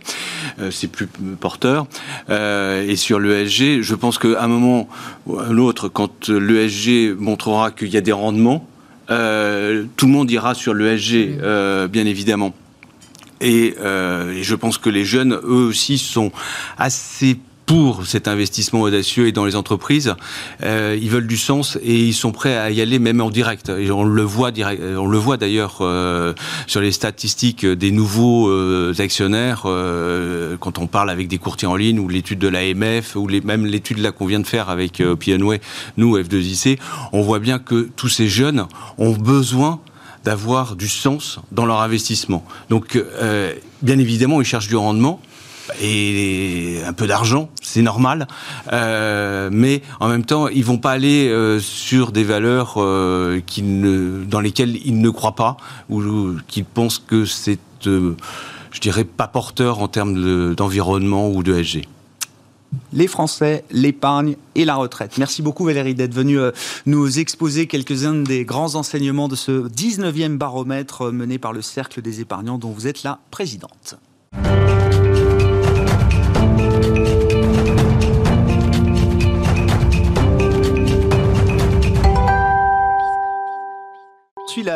C'est 0.70 0.88
plus 0.88 1.08
porteur. 1.40 1.86
et 2.28 2.96
sur 2.96 3.20
l'ESG, 3.20 3.82
je 3.82 3.94
pense 3.94 4.18
qu'à 4.18 4.42
un 4.42 4.48
moment 4.48 4.88
ou 5.26 5.38
à 5.38 5.46
un 5.46 5.58
autre, 5.58 5.88
quand 5.88 6.28
l'ESG 6.28 7.16
montrera 7.18 7.70
qu'il 7.70 7.88
y 7.88 7.96
a 7.96 8.00
des 8.00 8.12
rendements, 8.12 8.66
tout 9.08 9.14
le 9.14 10.12
monde 10.12 10.30
ira 10.30 10.54
sur 10.54 10.74
l'ESG, 10.74 11.38
bien 11.88 12.06
évidemment. 12.06 12.52
Euh, 13.42 14.32
et, 14.32 14.42
je 14.42 14.54
pense 14.54 14.78
que 14.78 14.90
les 14.90 15.04
jeunes, 15.04 15.34
eux 15.34 15.66
aussi, 15.66 15.98
sont 15.98 16.32
assez 16.78 17.38
pour 17.64 18.04
cet 18.06 18.26
investissement 18.26 18.82
audacieux 18.82 19.28
et 19.28 19.32
dans 19.32 19.44
les 19.44 19.54
entreprises, 19.54 20.14
euh, 20.62 20.98
ils 21.00 21.08
veulent 21.08 21.28
du 21.28 21.36
sens 21.36 21.78
et 21.82 21.96
ils 21.96 22.12
sont 22.12 22.32
prêts 22.32 22.56
à 22.56 22.70
y 22.70 22.80
aller 22.82 22.98
même 22.98 23.20
en 23.20 23.30
direct. 23.30 23.70
On 23.70 24.02
le 24.02 24.22
voit, 24.22 24.50
direct, 24.50 24.82
on 24.82 25.06
le 25.06 25.16
voit 25.16 25.36
d'ailleurs 25.36 25.78
euh, 25.80 26.34
sur 26.66 26.80
les 26.80 26.90
statistiques 26.92 27.64
des 27.64 27.92
nouveaux 27.92 28.50
actionnaires 29.00 29.62
quand 29.62 30.78
on 30.78 30.86
parle 30.86 31.08
avec 31.08 31.28
des 31.28 31.38
courtiers 31.38 31.68
en 31.68 31.76
ligne 31.76 32.00
ou 32.00 32.08
l'étude 32.08 32.40
de 32.40 32.48
l'AMF 32.48 33.14
ou 33.16 33.28
les, 33.28 33.40
même 33.40 33.64
l'étude 33.64 33.98
là 33.98 34.10
qu'on 34.10 34.26
vient 34.26 34.40
de 34.40 34.46
faire 34.46 34.68
avec 34.68 35.00
Pianway, 35.20 35.60
nous 35.96 36.18
F2IC, 36.18 36.78
on 37.12 37.22
voit 37.22 37.38
bien 37.38 37.58
que 37.58 37.88
tous 37.96 38.08
ces 38.08 38.28
jeunes 38.28 38.66
ont 38.98 39.12
besoin 39.12 39.80
d'avoir 40.24 40.76
du 40.76 40.88
sens 40.88 41.38
dans 41.50 41.66
leur 41.66 41.80
investissement. 41.80 42.44
Donc, 42.70 42.96
euh, 42.96 43.54
bien 43.82 43.98
évidemment, 43.98 44.40
ils 44.40 44.46
cherchent 44.46 44.68
du 44.68 44.76
rendement 44.76 45.20
et 45.80 46.80
un 46.84 46.92
peu 46.92 47.06
d'argent, 47.06 47.48
c'est 47.62 47.82
normal. 47.82 48.26
Euh, 48.72 49.48
mais 49.52 49.82
en 50.00 50.08
même 50.08 50.24
temps, 50.24 50.48
ils 50.48 50.64
vont 50.64 50.78
pas 50.78 50.90
aller 50.90 51.28
euh, 51.28 51.60
sur 51.60 52.12
des 52.12 52.24
valeurs 52.24 52.74
dans 52.76 54.40
lesquelles 54.40 54.76
ils 54.84 55.00
ne 55.00 55.10
croient 55.10 55.36
pas 55.36 55.56
ou, 55.88 56.02
qu'ils 56.48 56.64
pensent 56.64 56.98
que 56.98 57.24
c'est, 57.24 57.58
je 57.84 58.80
dirais, 58.80 59.04
pas 59.04 59.28
porteur 59.28 59.80
en 59.80 59.88
termes 59.88 60.54
d'environnement 60.54 61.30
ou 61.30 61.42
de 61.42 61.62
SG 61.62 61.88
les 62.92 63.06
Français, 63.06 63.64
l'épargne 63.70 64.36
et 64.54 64.64
la 64.64 64.74
retraite. 64.74 65.18
Merci 65.18 65.42
beaucoup 65.42 65.64
Valérie 65.64 65.94
d'être 65.94 66.14
venue 66.14 66.38
euh, 66.38 66.52
nous 66.86 67.18
exposer 67.18 67.66
quelques-uns 67.66 68.22
des 68.22 68.44
grands 68.44 68.74
enseignements 68.74 69.28
de 69.28 69.36
ce 69.36 69.68
19e 69.68 70.36
baromètre 70.36 71.02
euh, 71.02 71.12
mené 71.12 71.38
par 71.38 71.52
le 71.52 71.62
Cercle 71.62 72.02
des 72.02 72.20
épargnants 72.20 72.58
dont 72.58 72.70
vous 72.70 72.86
êtes 72.86 73.02
la 73.02 73.20
présidente. 73.30 73.96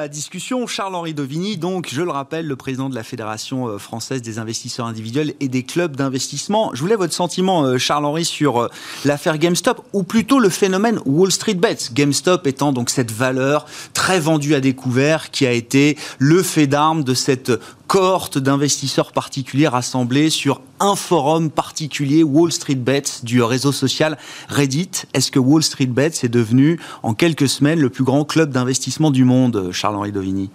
Discussion. 0.09 0.67
Charles-Henri 0.67 1.15
Dovigny, 1.15 1.57
donc, 1.57 1.89
je 1.93 2.03
le 2.03 2.11
rappelle, 2.11 2.47
le 2.47 2.57
président 2.57 2.89
de 2.89 2.95
la 2.95 3.03
Fédération 3.03 3.69
euh, 3.69 3.79
française 3.79 4.23
des 4.23 4.39
investisseurs 4.39 4.87
individuels 4.87 5.35
et 5.41 5.49
des 5.49 5.63
clubs 5.63 5.97
d'investissement. 5.97 6.71
Je 6.75 6.81
voulais 6.81 6.97
votre 6.97 7.13
sentiment, 7.13 7.65
euh, 7.65 7.79
Charles-Henri, 7.79 8.25
sur 8.25 8.63
euh, 8.63 8.69
l'affaire 9.05 9.39
GameStop, 9.39 9.85
ou 9.93 10.03
plutôt 10.03 10.39
le 10.39 10.49
phénomène 10.49 11.01
Wall 11.07 11.33
Street 11.33 11.55
Bets. 11.55 11.93
GameStop 11.93 12.47
étant 12.47 12.73
donc 12.73 12.91
cette 12.91 13.13
valeur 13.13 13.67
très 13.95 14.21
vendue 14.21 14.55
à 14.55 14.61
découvert 14.61 15.31
qui 15.31 15.47
a 15.47 15.53
été 15.53 15.97
le 16.19 16.43
fait 16.43 16.67
d'armes 16.67 17.05
de 17.05 17.15
cette 17.15 17.53
cohorte 17.87 18.39
d'investisseurs 18.39 19.13
particuliers 19.13 19.69
rassemblés 19.69 20.31
sur 20.31 20.61
un 20.81 20.97
forum 20.97 21.51
particulier, 21.51 22.23
Wall 22.23 22.53
Street 22.53 22.75
Bets, 22.75 23.23
du 23.23 23.43
réseau 23.43 23.73
social 23.73 24.19
Reddit. 24.49 24.91
Est-ce 25.15 25.31
que 25.31 25.39
Wall 25.39 25.63
Street 25.63 25.87
Bets 25.87 26.25
est 26.25 26.29
devenu, 26.29 26.81
en 27.03 27.15
quelques 27.15 27.49
semaines, 27.49 27.81
le 27.81 27.91
plus 27.91 28.05
grand 28.05 28.25
club 28.25 28.51
d'investissement 28.51 29.11
du 29.11 29.25
monde, 29.25 29.71
Charles-Henri 29.73 30.13
Dovini 30.13 30.51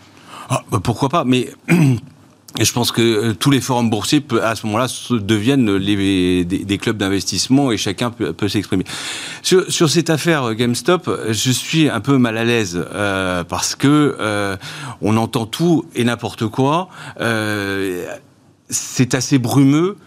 ah, 0.49 0.63
bah, 0.71 0.79
Pourquoi 0.83 1.09
pas. 1.09 1.25
Et 2.61 2.63
je 2.63 2.73
pense 2.73 2.91
que 2.91 3.01
euh, 3.01 3.33
tous 3.33 3.49
les 3.49 3.59
forums 3.59 3.89
boursiers, 3.89 4.23
à 4.43 4.53
ce 4.53 4.67
moment-là, 4.67 4.85
deviennent 5.09 5.79
des, 5.79 6.77
clubs 6.79 6.95
d'investissement 6.95 7.71
et 7.71 7.77
chacun 7.77 8.11
peut, 8.11 8.47
s'exprimer. 8.47 8.83
Sur, 9.41 9.89
cette 9.89 10.11
affaire 10.11 10.43
euh, 10.43 10.53
GameStop, 10.53 11.09
je 11.29 11.51
suis 11.51 11.89
un 11.89 12.01
peu 12.01 12.19
mal 12.19 12.37
à 12.37 12.43
l'aise 12.43 12.79
euh, 12.93 13.43
parce 13.43 13.73
que 13.73 14.15
on 15.01 15.17
entend 15.17 15.47
tout 15.47 15.85
et 15.95 16.03
n'importe 16.03 16.45
quoi. 16.45 16.89
C'est 18.69 19.15
assez 19.15 19.39
brumeux. 19.39 19.97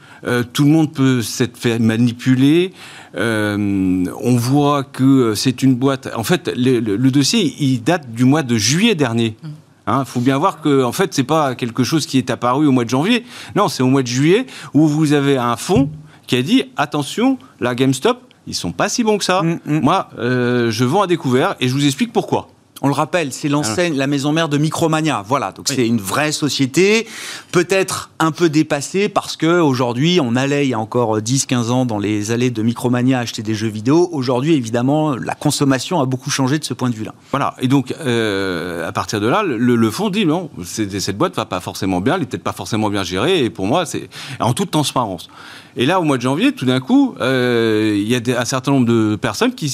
tout 0.53 0.63
le 0.63 0.71
monde 0.71 0.93
peut 0.93 1.23
s'être 1.23 1.57
fait 1.59 1.81
manipuler. 1.81 2.73
on 3.17 4.37
voit 4.37 4.85
que 4.85 5.35
c'est 5.35 5.65
une 5.65 5.75
boîte. 5.75 6.09
En 6.15 6.23
fait, 6.23 6.53
le, 6.57 6.79
le, 6.79 7.11
dossier, 7.11 7.53
il 7.59 7.83
date 7.83 8.13
du 8.13 8.25
mois 8.25 8.45
de 8.45 8.57
juillet 8.57 8.95
dernier. 8.95 9.37
Mmh. 9.43 9.49
Il 9.87 9.91
hein, 9.93 10.05
faut 10.05 10.21
bien 10.21 10.39
voir 10.39 10.63
que, 10.63 10.83
en 10.83 10.93
fait, 10.93 11.13
c'est 11.13 11.25
pas 11.25 11.55
quelque 11.55 11.85
chose 11.85 12.07
qui 12.07 12.17
est 12.17 12.31
apparu 12.31 12.67
au 12.67 12.73
mois 12.73 12.85
de 12.85 12.91
janvier. 12.91 13.25
Non, 13.55 13.69
c'est 13.69 13.83
au 13.83 13.89
mois 13.89 14.03
de 14.03 14.07
juillet 14.07 14.47
où 14.73 14.87
vous 14.87 15.13
avez 15.13 15.37
un 15.37 15.57
fonds 15.57 15.91
qui 16.27 16.37
a 16.37 16.43
dit 16.43 16.65
attention, 16.77 17.39
la 17.61 17.75
GameStop, 17.75 18.23
ils 18.47 18.55
sont 18.55 18.73
pas 18.73 18.89
si 18.89 19.05
bons 19.05 19.19
que 19.19 19.25
ça. 19.25 19.43
Mm, 19.43 19.61
mm. 19.67 19.81
Moi, 19.81 20.09
euh, 20.19 20.71
je 20.71 20.85
vends 20.85 21.03
à 21.03 21.07
découvert 21.07 21.55
et 21.61 21.69
je 21.69 21.75
vous 21.75 21.85
explique 21.85 22.13
pourquoi. 22.13 22.49
On 22.83 22.89
le 22.89 22.93
rappelle, 22.93 23.33
c'est 23.33 23.49
l'enseigne, 23.49 23.97
la 23.97 24.09
maison 24.09 24.33
mère 24.33 24.49
de 24.49 24.59
Micromania. 24.59 25.25
Voilà, 25.27 25.53
donc 25.53 25.69
c'est 25.69 25.87
une 25.87 26.01
vraie 26.01 26.33
société, 26.33 27.07
peut-être 27.53 28.11
un 28.19 28.33
peu 28.33 28.49
dépassée 28.49 29.09
parce 29.09 29.37
que 29.37 29.61
aujourd'hui, 29.61 30.19
on 30.21 30.35
allait 30.35 30.67
il 30.67 30.71
y 30.71 30.75
a 30.75 30.79
encore 30.81 31.21
10-15 31.21 31.71
ans 31.71 31.87
dans 31.87 31.99
les 31.99 32.33
allées 32.33 32.51
de 32.51 32.63
Micromania 32.63 33.21
acheter 33.21 33.43
des 33.43 33.55
jeux 33.55 33.69
vidéo. 33.69 34.09
Aujourd'hui, 34.13 34.55
évidemment, 34.55 35.15
la 35.15 35.35
consommation 35.35 36.01
a 36.01 36.07
beaucoup 36.07 36.31
changé 36.31 36.59
de 36.59 36.65
ce 36.65 36.75
point 36.75 36.91
de 36.91 36.97
vue-là. 36.97 37.15
Voilà, 37.31 37.55
et 37.61 37.69
donc 37.69 37.95
euh, 38.01 38.87
à 38.89 38.93
partir 38.93 39.21
de 39.21 39.29
là, 39.29 39.45
le, 39.45 39.91
fonds 39.91 40.11
dit 40.11 40.27
non, 40.27 40.51
cette 40.65 41.17
boîte 41.17 41.37
va 41.37 41.47
pas 41.47 41.61
forcément 41.61 42.01
bien, 42.01 42.15
elle 42.15 42.21
n'est 42.21 42.27
peut-être 42.27 42.43
pas 42.43 42.53
forcément 42.53 42.91
bien 42.91 43.05
gérée, 43.05 43.45
et 43.45 43.51
pour 43.51 43.67
moi, 43.67 43.87
c'est 43.87 44.09
en 44.41 44.53
toute 44.53 44.73
transparence. 44.73 45.29
Et 45.77 45.87
là, 45.87 46.01
au 46.01 46.03
mois 46.03 46.17
de 46.17 46.23
janvier, 46.23 46.53
tout 46.53 46.67
d'un 46.67 46.81
coup, 46.81 47.15
euh, 47.21 47.95
il 47.97 48.09
y 48.09 48.17
a 48.17 48.41
un 48.41 48.45
certain 48.45 48.73
nombre 48.73 48.87
de 48.87 49.17
personnes 49.17 49.55
qui 49.55 49.69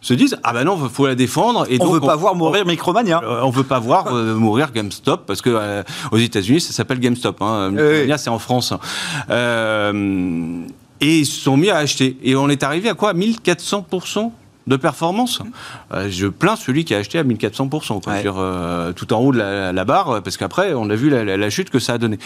se 0.00 0.14
disent 0.14 0.38
ah 0.42 0.52
ben 0.52 0.64
non 0.64 0.76
faut 0.88 1.06
la 1.06 1.14
défendre 1.14 1.66
et 1.70 1.76
on 1.80 1.84
donc 1.84 1.94
veut 1.94 2.00
pas 2.00 2.16
voir 2.16 2.34
mourir 2.34 2.64
Micromania 2.66 3.20
euh, 3.22 3.40
on 3.42 3.50
veut 3.50 3.64
pas 3.64 3.78
voir 3.78 4.08
euh, 4.08 4.34
mourir 4.36 4.72
GameStop 4.72 5.26
parce 5.26 5.42
que 5.42 5.50
euh, 5.50 5.82
aux 6.10 6.16
États-Unis 6.16 6.60
ça 6.60 6.72
s'appelle 6.72 7.00
GameStop 7.00 7.40
hein. 7.42 7.70
Micromania 7.70 8.18
c'est 8.18 8.30
en 8.30 8.38
France 8.38 8.72
et 11.02 11.18
ils 11.18 11.26
se 11.26 11.40
sont 11.40 11.56
mis 11.56 11.70
à 11.70 11.78
acheter 11.78 12.18
et 12.22 12.36
on 12.36 12.48
est 12.48 12.62
arrivé 12.62 12.88
à 12.88 12.94
quoi? 12.94 13.14
1400 13.14 13.86
de 14.66 14.76
performance? 14.76 15.40
je 16.08 16.26
plains 16.26 16.56
celui 16.56 16.84
qui 16.84 16.94
a 16.94 16.98
acheté 16.98 17.18
à 17.18 17.24
1400%, 17.24 18.20
sur, 18.20 18.94
tout 18.94 19.12
en 19.14 19.20
haut 19.20 19.32
de 19.32 19.38
la, 19.38 19.84
barre, 19.86 20.22
parce 20.22 20.36
qu'après, 20.36 20.74
on 20.74 20.90
a 20.90 20.94
vu 20.94 21.08
la, 21.08 21.38
la, 21.38 21.50
chute 21.50 21.70
que 21.70 21.78
ça 21.78 21.94
a 21.94 21.98
donné. 21.98 22.18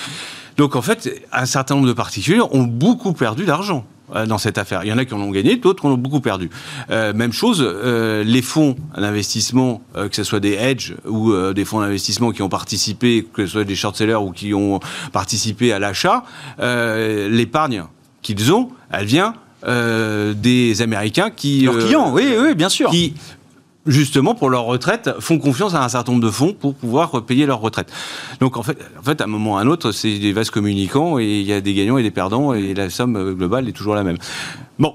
Donc, 0.57 0.75
en 0.75 0.83
fait, 0.83 1.25
un 1.33 1.47
certain 1.47 1.77
nombre 1.77 1.87
de 1.87 1.93
particuliers 1.93 2.41
ont 2.41 2.65
beaucoup 2.65 3.13
perdu 3.13 3.45
d'argent. 3.45 3.85
Euh, 4.15 4.27
dans 4.27 4.39
cette 4.39 4.59
affaire. 4.59 4.85
Il 4.85 4.89
y 4.89 4.93
en 4.93 4.99
a 4.99 5.05
qui 5.05 5.15
en 5.15 5.21
ont 5.21 5.31
gagné, 5.31 5.57
d'autres 5.57 5.81
qui 5.81 5.87
en 5.87 5.93
ont 5.93 5.99
beaucoup 5.99 6.21
perdu. 6.21 6.51
Euh, 6.91 7.13
même 7.13 7.33
chose, 7.33 7.65
euh, 7.65 8.23
les 8.25 8.43
fonds 8.43 8.77
d'investissement, 8.97 9.83
que 9.95 10.15
ce 10.15 10.25
soit 10.25 10.41
des 10.41 10.53
hedges 10.53 10.95
ou 11.07 11.33
des 11.53 11.65
fonds 11.65 11.81
d'investissement 11.81 12.33
qui 12.33 12.43
ont 12.43 12.49
participé, 12.49 13.27
que 13.33 13.47
ce 13.47 13.53
soit 13.53 13.65
des 13.65 13.77
short-sellers 13.77 14.15
ou 14.15 14.31
qui 14.31 14.55
ont 14.55 14.81
participé 15.13 15.73
à 15.73 15.79
l'achat, 15.79 16.25
l'épargne 16.59 17.85
qu'ils 18.23 18.53
ont, 18.53 18.71
elle 18.91 19.07
vient 19.07 19.35
des 19.67 20.83
Américains 20.83 21.31
qui... 21.31 21.63
Leurs 21.63 21.79
clients, 21.79 22.13
oui, 22.13 22.35
oui, 22.39 22.55
bien 22.55 22.69
sûr. 22.69 22.91
Qui, 22.91 23.15
justement 23.87 24.35
pour 24.35 24.51
leur 24.51 24.65
retraite 24.65 25.11
font 25.21 25.39
confiance 25.39 25.75
à 25.75 25.85
un 25.85 25.89
certain 25.89 26.13
nombre 26.13 26.25
de 26.25 26.31
fonds 26.31 26.53
pour 26.53 26.75
pouvoir 26.75 27.25
payer 27.25 27.47
leur 27.47 27.61
retraite. 27.61 27.93
Donc 28.41 28.57
en 28.57 28.63
fait, 28.63 28.79
en 28.99 29.03
fait 29.03 29.21
à 29.21 29.25
un 29.25 29.29
moment 29.29 29.55
ou 29.55 29.57
à 29.57 29.61
un 29.61 29.67
autre, 29.67 29.93
c'est 29.93 30.19
des 30.19 30.33
vases 30.33 30.51
communicants 30.51 31.19
et 31.19 31.41
il 31.41 31.47
y 31.47 31.53
a 31.53 31.61
des 31.61 31.75
gagnants 31.75 31.99
et 31.99 32.03
des 32.03 32.11
perdants 32.11 32.55
et 32.55 32.75
la 32.75 32.91
somme 32.91 33.35
globale 33.35 33.69
est 33.69 33.73
toujours 33.73 33.95
la 33.95 34.05
même. 34.05 34.19
Bon. 34.79 34.95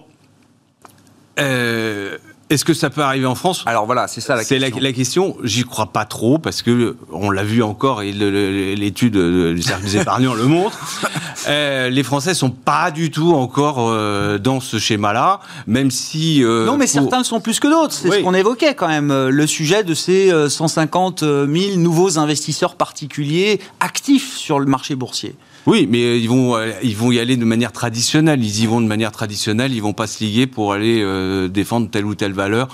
Euh, 1.40 2.18
est-ce 2.50 2.66
que 2.66 2.74
ça 2.74 2.90
peut 2.90 3.02
arriver 3.02 3.26
en 3.26 3.36
France? 3.36 3.64
Alors 3.68 3.86
voilà, 3.86 4.08
c'est 4.08 4.22
ça 4.22 4.34
la 4.34 4.42
question. 4.42 4.56
C'est 4.74 4.82
la, 4.82 4.92
question. 4.92 5.38
J'y 5.44 5.64
crois 5.64 5.88
pas 5.88 6.06
trop 6.06 6.40
parce 6.40 6.62
que 6.62 6.98
on 7.12 7.30
l'a 7.30 7.44
vu 7.44 7.62
encore 7.62 8.02
et 8.02 8.12
l'étude 8.12 9.18
du 9.18 9.62
service 9.62 9.96
épargnant 9.96 10.34
le 10.34 10.46
montre. 10.46 10.78
Euh, 11.48 11.90
les 11.90 12.04
Français 12.04 12.34
sont 12.34 12.50
pas 12.50 12.92
du 12.92 13.12
tout 13.12 13.34
encore 13.34 13.78
euh, 13.80 14.38
dans 14.38 14.60
ce 14.60 14.78
schéma-là, 14.78 15.40
même 15.68 15.90
si. 15.90 16.44
Euh, 16.44 16.66
non, 16.66 16.76
mais 16.76 16.86
certains 16.86 17.20
le 17.20 17.24
sont 17.24 17.40
plus 17.40 17.62
que 17.62 17.68
d'autres. 17.68 17.94
C'est 17.94 18.12
ce 18.12 18.20
qu'on 18.20 18.34
évoquait 18.34 18.76
quand 18.76 18.90
même. 18.90 19.30
Le 19.30 19.48
sujet 19.48 19.86
de 19.86 19.94
ces 19.94 20.32
150 20.50 21.22
000 21.22 21.48
nouveaux 21.78 22.20
investisseurs 22.20 22.76
particuliers 22.76 23.62
actifs 23.80 24.36
sur 24.36 24.60
le 24.60 24.66
marché 24.66 24.96
boursier. 24.96 25.36
Oui, 25.66 25.88
mais 25.90 26.04
euh, 26.04 26.18
ils 26.18 26.30
vont, 26.30 26.56
euh, 26.56 26.72
ils 26.84 26.96
vont 26.96 27.12
y 27.12 27.20
aller 27.20 27.38
de 27.38 27.46
manière 27.46 27.72
traditionnelle. 27.72 28.44
Ils 28.44 28.64
y 28.64 28.66
vont 28.66 28.82
de 28.82 28.88
manière 28.88 29.12
traditionnelle. 29.12 29.74
Ils 29.74 29.82
vont 29.82 29.94
pas 29.94 30.08
se 30.08 30.24
liguer 30.24 30.48
pour 30.48 30.74
aller 30.74 31.02
euh, 31.02 31.48
défendre 31.48 31.90
telle 31.90 32.06
ou 32.06 32.16
telle 32.16 32.34
valeur 32.34 32.68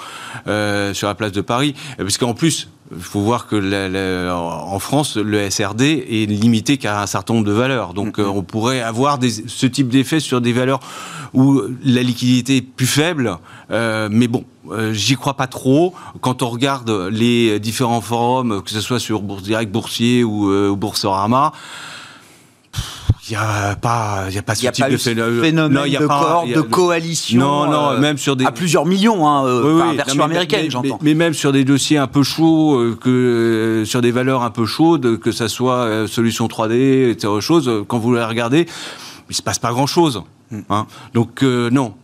sur 0.94 1.08
la 1.08 1.16
place 1.16 1.32
de 1.32 1.42
Paris. 1.42 1.74
Parce 1.98 2.18
qu'en 2.18 2.34
plus, 2.34 2.70
il 2.96 3.02
faut 3.02 3.22
voir 3.22 3.48
que 3.48 4.30
en 4.32 4.80
France, 4.80 5.18
le 5.18 5.50
SRD 5.50 5.82
est 5.82 6.30
limité 6.30 6.78
qu'à 6.78 7.02
un 7.02 7.08
certain 7.08 7.34
nombre 7.34 7.48
de 7.48 7.52
valeurs. 7.52 7.94
Donc, 7.94 8.20
mm-hmm. 8.20 8.28
on 8.28 8.44
pourrait 8.44 8.82
avoir 8.82 9.20
ce 9.22 9.66
type 9.66 9.90
d'effet 9.90 10.20
sur 10.20 10.42
des 10.42 10.54
valeurs 10.54 10.80
où 11.34 11.62
la 11.84 12.04
liquidité 12.04 12.58
est 12.58 12.62
plus 12.62 12.86
faible. 12.86 13.38
mais 13.72 14.28
bon, 14.28 14.46
j'y 14.92 15.16
crois 15.16 15.36
pas 15.36 15.48
trop. 15.48 15.96
Quand 16.22 16.44
on 16.44 16.50
regarde 16.50 16.92
les 17.12 17.60
différents 17.60 18.02
forums, 18.02 18.62
que 18.62 18.70
ce 18.70 18.82
soit 18.82 19.00
sur 19.00 19.22
Bourse 19.22 19.44
Direct 19.44 19.72
Boursier 19.72 20.24
ou, 20.24 20.52
ou 20.52 20.76
Boursorama, 20.76 21.54
il 23.28 23.32
n'y 23.32 23.38
a 23.38 23.76
pas, 23.76 24.26
il 24.30 24.36
y 24.36 24.38
a 24.38 24.44
pas 24.44 24.54
ce 24.54 24.68
type 24.68 24.88
de 24.88 24.98
phénomène, 24.98 25.68
non, 25.68 25.86
y 25.86 25.98
a 25.98 26.00
de 26.00 26.06
pas, 26.06 26.44
de 26.46 26.62
coalition. 26.62 27.40
Non, 27.40 27.66
non, 27.66 27.92
euh, 27.92 28.00
même 28.00 28.20
sur 28.20 28.36
des 28.36 28.46
à 28.46 28.52
plusieurs 28.52 28.86
millions, 28.86 29.28
hein, 29.28 29.46
euh, 29.48 29.94
version 29.96 30.24
américaine, 30.24 30.70
j'entends. 30.70 31.00
Mais, 31.02 31.16
même 31.16 31.34
sur 31.34 31.52
des 31.52 31.64
dossiers 31.64 31.98
un 31.98 32.08
peu 32.08 32.22
chauds, 32.22 32.76
euh, 32.76 32.96
que 33.00 33.84
sur 33.86 34.02
des 34.02 34.12
valeurs 34.12 34.44
un 34.44 34.52
peu 34.52 34.66
chaudes, 34.66 35.20
que 35.20 35.32
ça 35.32 35.48
soit 35.48 36.08
solution 36.08 36.46
3D, 36.48 37.10
etc. 37.12 37.34
Chose, 37.40 37.72
quand 37.88 37.98
vous 37.98 38.14
les 38.14 38.24
regardez, 38.24 38.68
il 39.30 39.36
se 39.36 39.42
passe 39.42 39.58
pas 39.58 39.72
grand 39.72 39.88
chose. 39.88 40.22
Hmm. 40.52 40.60
Hein. 40.70 40.86
Donc 41.16 41.42
non, 41.42 41.96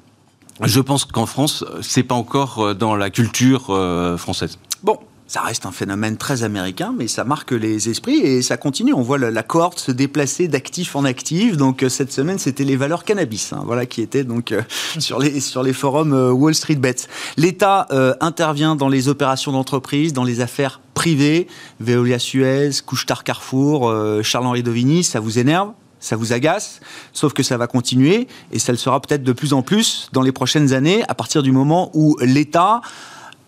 je 0.63 0.79
pense 0.79 1.05
qu'en 1.05 1.27
France, 1.27 1.63
c'est 1.81 2.03
pas 2.03 2.15
encore 2.15 2.73
dans 2.73 2.95
la 2.95 3.12
culture 3.12 3.77
française. 4.17 4.57
Bon, 4.81 4.97
ça 5.31 5.39
reste 5.39 5.65
un 5.65 5.71
phénomène 5.71 6.17
très 6.17 6.43
américain, 6.43 6.93
mais 6.93 7.07
ça 7.07 7.23
marque 7.23 7.53
les 7.53 7.87
esprits 7.87 8.17
et 8.17 8.41
ça 8.41 8.57
continue. 8.57 8.93
On 8.93 9.01
voit 9.01 9.17
la, 9.17 9.43
cohorte 9.43 9.79
se 9.79 9.93
déplacer 9.93 10.49
d'actif 10.49 10.93
en 10.93 11.05
actif. 11.05 11.55
Donc 11.55 11.83
euh, 11.83 11.89
cette 11.89 12.11
semaine, 12.11 12.37
c'était 12.37 12.65
les 12.65 12.75
valeurs 12.75 13.05
cannabis, 13.05 13.53
hein, 13.53 13.61
voilà, 13.65 13.85
qui 13.85 14.01
étaient 14.01 14.25
donc 14.25 14.51
euh, 14.51 14.61
sur 14.99 15.19
les 15.19 15.39
sur 15.39 15.63
les 15.63 15.71
forums 15.71 16.11
euh, 16.11 16.31
Wall 16.31 16.53
Street 16.53 16.75
Bets. 16.75 17.07
L'État 17.37 17.87
intervient 18.19 18.75
dans 18.75 18.89
les 18.89 19.07
opérations 19.07 19.53
d'entreprise, 19.53 20.11
dans 20.11 20.25
les 20.25 20.41
affaires 20.41 20.81
privées. 20.93 21.47
Veolia 21.79 22.19
Suez, 22.19 22.71
Couchetard 22.85 23.23
Carrefour, 23.23 23.93
Charles-Henri 24.23 24.63
Dovini, 24.63 25.03
ça 25.05 25.21
vous 25.21 25.39
énerve? 25.39 25.71
Ça 25.99 26.15
vous 26.15 26.33
agace, 26.33 26.81
sauf 27.13 27.31
que 27.33 27.43
ça 27.43 27.57
va 27.57 27.67
continuer 27.67 28.27
et 28.51 28.59
ça 28.59 28.71
le 28.71 28.77
sera 28.77 28.99
peut-être 28.99 29.23
de 29.23 29.33
plus 29.33 29.53
en 29.53 29.61
plus 29.61 30.09
dans 30.13 30.23
les 30.23 30.31
prochaines 30.31 30.73
années 30.73 31.03
à 31.07 31.13
partir 31.13 31.43
du 31.43 31.51
moment 31.51 31.91
où 31.93 32.17
l'État 32.21 32.81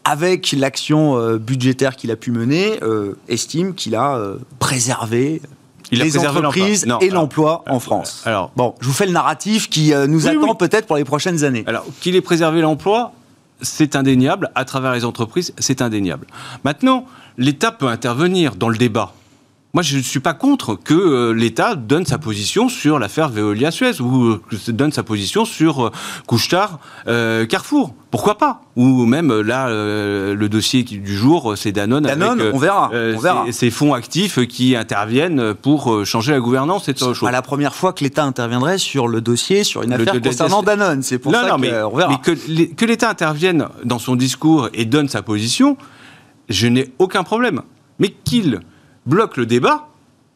avec 0.04 0.52
l'action 0.52 1.18
euh, 1.18 1.38
budgétaire 1.38 1.96
qu'il 1.96 2.12
a 2.12 2.16
pu 2.16 2.32
mener, 2.32 2.84
euh, 2.84 3.18
estime 3.28 3.74
qu'il 3.74 3.96
a 3.96 4.16
euh, 4.16 4.38
préservé 4.60 5.42
les 5.92 6.18
entreprises 6.18 6.88
et 7.02 7.10
l'emploi 7.10 7.64
en 7.70 7.80
France. 7.80 8.24
Alors, 8.26 8.52
bon, 8.56 8.74
je 8.82 8.88
vous 8.88 8.94
fais 8.94 9.06
le 9.06 9.12
narratif 9.12 9.70
qui 9.70 9.94
nous 10.08 10.28
attend 10.28 10.56
peut-être 10.56 10.88
pour 10.88 10.96
les 10.96 11.04
prochaines 11.04 11.44
années. 11.44 11.64
Alors, 11.68 11.86
qu'il 12.02 12.16
ait 12.16 12.22
préservé 12.22 12.62
l'emploi, 12.62 13.12
c'est 13.62 13.96
indéniable. 13.96 14.50
À 14.56 14.66
travers 14.66 14.94
les 14.94 15.06
entreprises, 15.06 15.54
c'est 15.60 15.84
indéniable. 15.84 16.26
Maintenant, 16.64 17.06
l'État 17.38 17.72
peut 17.72 17.88
intervenir 17.88 18.56
dans 18.56 18.70
le 18.70 18.78
débat. 18.78 19.14
Moi, 19.76 19.82
je 19.82 19.98
ne 19.98 20.04
suis 20.04 20.20
pas 20.20 20.36
contre 20.36 20.76
que 20.76 20.94
euh, 20.94 21.34
l'État 21.34 21.74
donne 21.74 22.06
sa 22.06 22.20
position 22.20 22.70
sur 22.70 23.00
l'affaire 23.00 23.30
Veolia-Suez 23.30 24.02
ou 24.02 24.26
euh, 24.26 24.42
donne 24.68 24.92
sa 24.92 25.02
position 25.02 25.46
sur 25.46 25.90
euh, 27.08 27.46
Carrefour. 27.48 27.96
Pourquoi 28.12 28.38
pas? 28.38 28.62
Ou 28.76 29.08
même 29.08 29.42
là, 29.42 29.70
le 29.70 30.48
dossier 30.48 30.84
du 30.84 31.18
jour, 31.18 31.56
c'est 31.58 31.72
Danone. 31.72 32.04
Danone, 32.04 32.52
on 32.54 32.58
verra. 32.60 32.92
on 32.94 33.18
verra. 33.18 33.46
Ces 33.52 33.72
fonds 33.72 33.96
actifs 33.96 34.46
qui 34.46 34.76
interviennent 34.76 35.56
pour 35.56 36.06
changer 36.06 36.34
la 36.34 36.40
gouvernance, 36.40 36.84
c'est 36.86 37.02
autre 37.02 37.16
chose. 37.16 37.28
À 37.28 37.32
la 37.32 37.42
première 37.42 37.74
fois 37.74 37.94
que 37.94 38.04
l'État 38.04 38.26
interviendrait 38.26 38.78
sur 38.78 39.08
le 39.08 39.22
dossier, 39.22 39.64
sur 39.64 39.82
une 39.82 39.94
affaire 39.94 40.22
concernant 40.22 40.62
Danone. 40.62 41.02
C'est 41.02 41.18
pour 41.18 41.34
ça 41.34 41.50
qu'on 41.50 41.58
verra. 41.58 42.22
Mais 42.48 42.68
que 42.68 42.86
l'État 42.86 43.10
intervienne 43.10 43.68
dans 43.84 43.98
son 43.98 44.16
discours 44.16 44.70
et 44.76 44.86
donne 44.86 45.10
sa 45.10 45.24
position, 45.24 45.78
je 46.48 46.68
n'ai 46.68 46.94
aucun 47.00 47.24
problème. 47.24 47.64
Mais 47.98 48.10
qu'il 48.10 48.60
bloque 49.06 49.38
le 49.38 49.46
débat, 49.46 49.90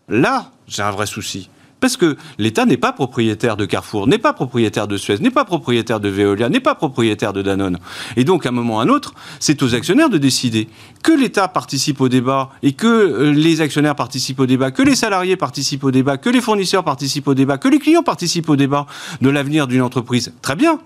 là, 0.09 0.51
j'ai 0.67 0.81
un 0.81 0.91
vrai 0.91 1.05
souci. 1.05 1.49
Parce 1.79 1.95
que 1.95 2.17
l'État 2.39 2.65
n'est 2.65 2.77
pas 2.77 2.91
propriétaire 2.91 3.55
de 3.55 3.65
Carrefour, 3.65 4.07
n'est 4.07 4.17
pas 4.17 4.33
propriétaire 4.33 4.87
de 4.87 4.97
Suez, 4.97 5.19
n'est 5.19 5.29
pas 5.29 5.45
propriétaire 5.45 5.99
de 5.99 6.09
Veolia, 6.09 6.49
n'est 6.49 6.59
pas 6.59 6.73
propriétaire 6.73 7.33
de 7.33 7.43
Danone. 7.43 7.77
Et 8.15 8.23
donc, 8.23 8.45
à 8.45 8.49
un 8.49 8.51
moment 8.51 8.77
ou 8.77 8.79
à 8.79 8.83
un 8.83 8.89
autre, 8.89 9.13
c'est 9.39 9.61
aux 9.61 9.75
actionnaires 9.75 10.09
de 10.09 10.17
décider 10.17 10.69
que 11.03 11.11
l'État 11.11 11.47
participe 11.47 12.01
au 12.01 12.09
débat 12.09 12.49
et 12.63 12.73
que 12.73 12.87
euh, 12.87 13.31
les 13.31 13.61
actionnaires 13.61 13.95
participent 13.95 14.39
au 14.39 14.47
débat, 14.47 14.71
que 14.71 14.81
les 14.81 14.95
salariés 14.95 15.37
participent 15.37 15.83
au 15.83 15.91
débat, 15.91 16.17
que 16.17 16.29
les 16.31 16.41
fournisseurs 16.41 16.83
participent 16.83 17.27
au 17.27 17.35
débat, 17.35 17.59
que 17.59 17.67
les 17.67 17.79
clients 17.79 18.03
participent 18.03 18.49
au 18.49 18.55
débat 18.55 18.87
de 19.21 19.29
l'avenir 19.29 19.67
d'une 19.67 19.83
entreprise. 19.83 20.33
Très 20.41 20.55
bien 20.55 20.79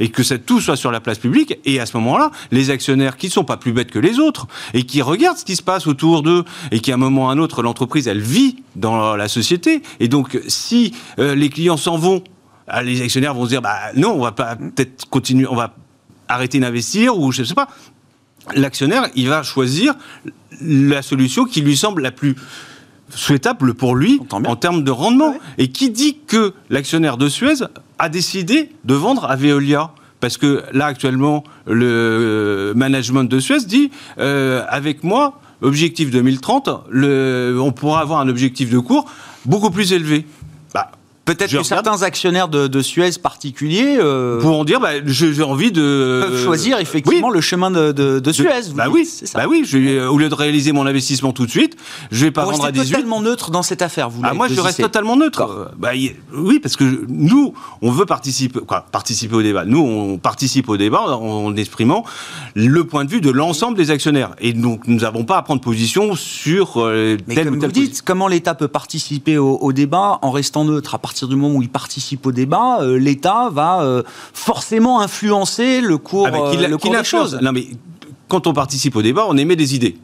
et 0.00 0.08
que 0.08 0.22
ça, 0.22 0.38
tout 0.38 0.60
soit 0.60 0.76
sur 0.76 0.90
la 0.90 1.00
place 1.00 1.18
publique. 1.18 1.58
Et 1.64 1.80
à 1.80 1.86
ce 1.86 1.96
moment-là, 1.96 2.30
les 2.50 2.70
actionnaires 2.70 3.16
qui 3.16 3.26
ne 3.26 3.32
sont 3.32 3.44
pas 3.44 3.56
plus 3.56 3.72
bêtes 3.72 3.90
que 3.90 3.98
les 3.98 4.18
autres 4.18 4.46
et 4.74 4.84
qui 4.84 5.02
regardent 5.02 5.38
ce 5.38 5.44
qui 5.44 5.56
se 5.56 5.62
passe 5.62 5.86
autour 5.86 6.22
d'eux 6.22 6.44
et 6.70 6.80
qu'à 6.80 6.94
un 6.94 6.96
moment 6.96 7.26
ou 7.26 7.28
à 7.28 7.32
un 7.32 7.38
autre, 7.38 7.62
l'entreprise, 7.62 8.08
elle 8.08 8.20
vit 8.20 8.56
dans 8.74 9.16
la 9.16 9.28
société. 9.28 9.82
Et 10.00 10.08
donc, 10.08 10.38
si 10.48 10.92
euh, 11.18 11.34
les 11.34 11.48
clients 11.48 11.76
s'en 11.76 11.96
vont, 11.96 12.22
ah, 12.68 12.82
les 12.82 13.02
actionnaires 13.02 13.34
vont 13.34 13.44
se 13.44 13.50
dire, 13.50 13.62
bah 13.62 13.78
non, 13.94 14.12
on 14.12 14.22
va 14.22 14.32
peut-être 14.32 15.08
continuer, 15.08 15.46
on 15.48 15.54
va 15.54 15.74
arrêter 16.28 16.58
d'investir 16.58 17.18
ou 17.18 17.32
je 17.32 17.42
ne 17.42 17.46
sais 17.46 17.54
pas. 17.54 17.68
L'actionnaire, 18.54 19.08
il 19.14 19.28
va 19.28 19.42
choisir 19.42 19.94
la 20.60 21.02
solution 21.02 21.44
qui 21.44 21.60
lui 21.60 21.76
semble 21.76 22.02
la 22.02 22.12
plus 22.12 22.36
souhaitable 23.10 23.74
pour 23.74 23.94
lui 23.94 24.20
en 24.30 24.56
termes 24.56 24.84
de 24.84 24.90
rendement. 24.90 25.34
Et 25.58 25.68
qui 25.68 25.90
dit 25.90 26.18
que 26.26 26.52
l'actionnaire 26.70 27.16
de 27.16 27.28
Suez 27.28 27.64
a 27.98 28.08
décidé 28.08 28.70
de 28.84 28.94
vendre 28.94 29.24
à 29.24 29.36
Veolia 29.36 29.90
parce 30.20 30.38
que 30.38 30.62
là 30.72 30.86
actuellement 30.86 31.44
le 31.66 32.72
management 32.74 33.24
de 33.24 33.38
Suez 33.38 33.64
dit 33.66 33.90
euh, 34.18 34.64
avec 34.68 35.04
moi 35.04 35.40
objectif 35.62 36.10
2030 36.10 36.68
le, 36.90 37.58
on 37.60 37.72
pourra 37.72 38.00
avoir 38.00 38.20
un 38.20 38.28
objectif 38.28 38.70
de 38.70 38.78
cours 38.78 39.06
beaucoup 39.44 39.70
plus 39.70 39.92
élevé. 39.92 40.26
Peut-être 41.26 41.50
que 41.50 41.62
certains 41.64 42.02
actionnaires 42.02 42.48
de, 42.48 42.80
Suez 42.80 43.10
particuliers 43.20 43.96
euh, 43.98 44.40
pourront 44.40 44.64
dire 44.64 44.78
bah, 44.78 44.90
j'ai 45.06 45.42
envie 45.42 45.72
de 45.72 46.20
peuvent 46.22 46.44
choisir 46.44 46.78
effectivement 46.78 47.30
le 47.30 47.40
chemin 47.40 47.70
de, 47.70 48.32
Suez. 48.32 48.72
bah 48.74 48.86
oui, 48.90 49.04
ça. 49.04 49.38
bah 49.38 49.46
oui. 49.48 49.64
Je 49.66 50.06
au 50.06 50.18
lieu 50.18 50.28
de 50.28 50.34
réaliser 50.34 50.70
mon 50.70 50.86
investissement 50.86 51.32
tout 51.32 51.44
de 51.44 51.50
suite, 51.50 51.76
je 52.12 52.26
vais 52.26 52.30
pas 52.30 52.44
vendre 52.44 52.64
à 52.64 52.70
18. 52.70 52.92
totalement 52.92 53.20
neutre 53.20 53.50
dans 53.50 53.64
cette 53.64 53.82
affaire. 53.82 54.08
Vous 54.08 54.20
ah, 54.22 54.34
moi, 54.34 54.46
je 54.48 54.60
reste 54.60 54.80
totalement 54.80 55.16
neutre. 55.16 55.72
Bah, 55.76 55.90
oui, 56.32 56.60
parce 56.60 56.76
que 56.76 57.04
nous, 57.08 57.54
on 57.82 57.90
veut 57.90 58.06
participer, 58.06 58.60
quoi, 58.60 58.86
participer 58.92 59.34
au 59.34 59.42
débat. 59.42 59.64
Nous, 59.64 59.80
on 59.80 60.18
participe 60.18 60.68
au 60.68 60.76
débat 60.76 61.02
en, 61.02 61.56
exprimant 61.56 62.04
le 62.54 62.84
point 62.84 63.04
de 63.04 63.10
vue 63.10 63.20
de 63.20 63.30
l'ensemble 63.30 63.76
des 63.76 63.90
actionnaires. 63.90 64.36
Et 64.40 64.52
donc, 64.52 64.86
nous 64.86 65.00
n'avons 65.00 65.24
pas 65.24 65.38
à 65.38 65.42
prendre 65.42 65.60
position 65.60 66.14
sur 66.14 66.74
euh, 66.76 67.16
Mais 67.26 67.34
comme 67.34 67.58
vous 67.58 67.66
dites, 67.66 68.02
comment 68.02 68.28
l'État 68.28 68.54
peut 68.54 68.68
participer 68.68 69.38
au, 69.38 69.56
au, 69.56 69.72
débat 69.72 70.20
en 70.22 70.30
restant 70.30 70.64
neutre? 70.64 70.94
À 70.94 70.98
partir 70.98 71.15
du 71.24 71.36
moment 71.36 71.54
où 71.58 71.62
il 71.62 71.68
participe 71.68 72.26
au 72.26 72.32
débat, 72.32 72.80
euh, 72.80 72.98
l'État 72.98 73.48
va 73.50 73.82
euh, 73.82 74.02
forcément 74.32 75.00
influencer 75.00 75.80
le 75.80 75.98
cours, 75.98 76.26
ah 76.28 76.30
bah, 76.30 76.38
euh, 76.52 76.68
le 76.68 76.78
cours 76.78 76.92
des 76.94 77.04
choses. 77.04 77.38
Non, 77.40 77.52
mais 77.52 77.66
quand 78.28 78.46
on 78.46 78.52
participe 78.52 78.96
au 78.96 79.02
débat, 79.02 79.24
on 79.28 79.36
émet 79.36 79.56
des 79.56 79.74
idées. 79.74 79.96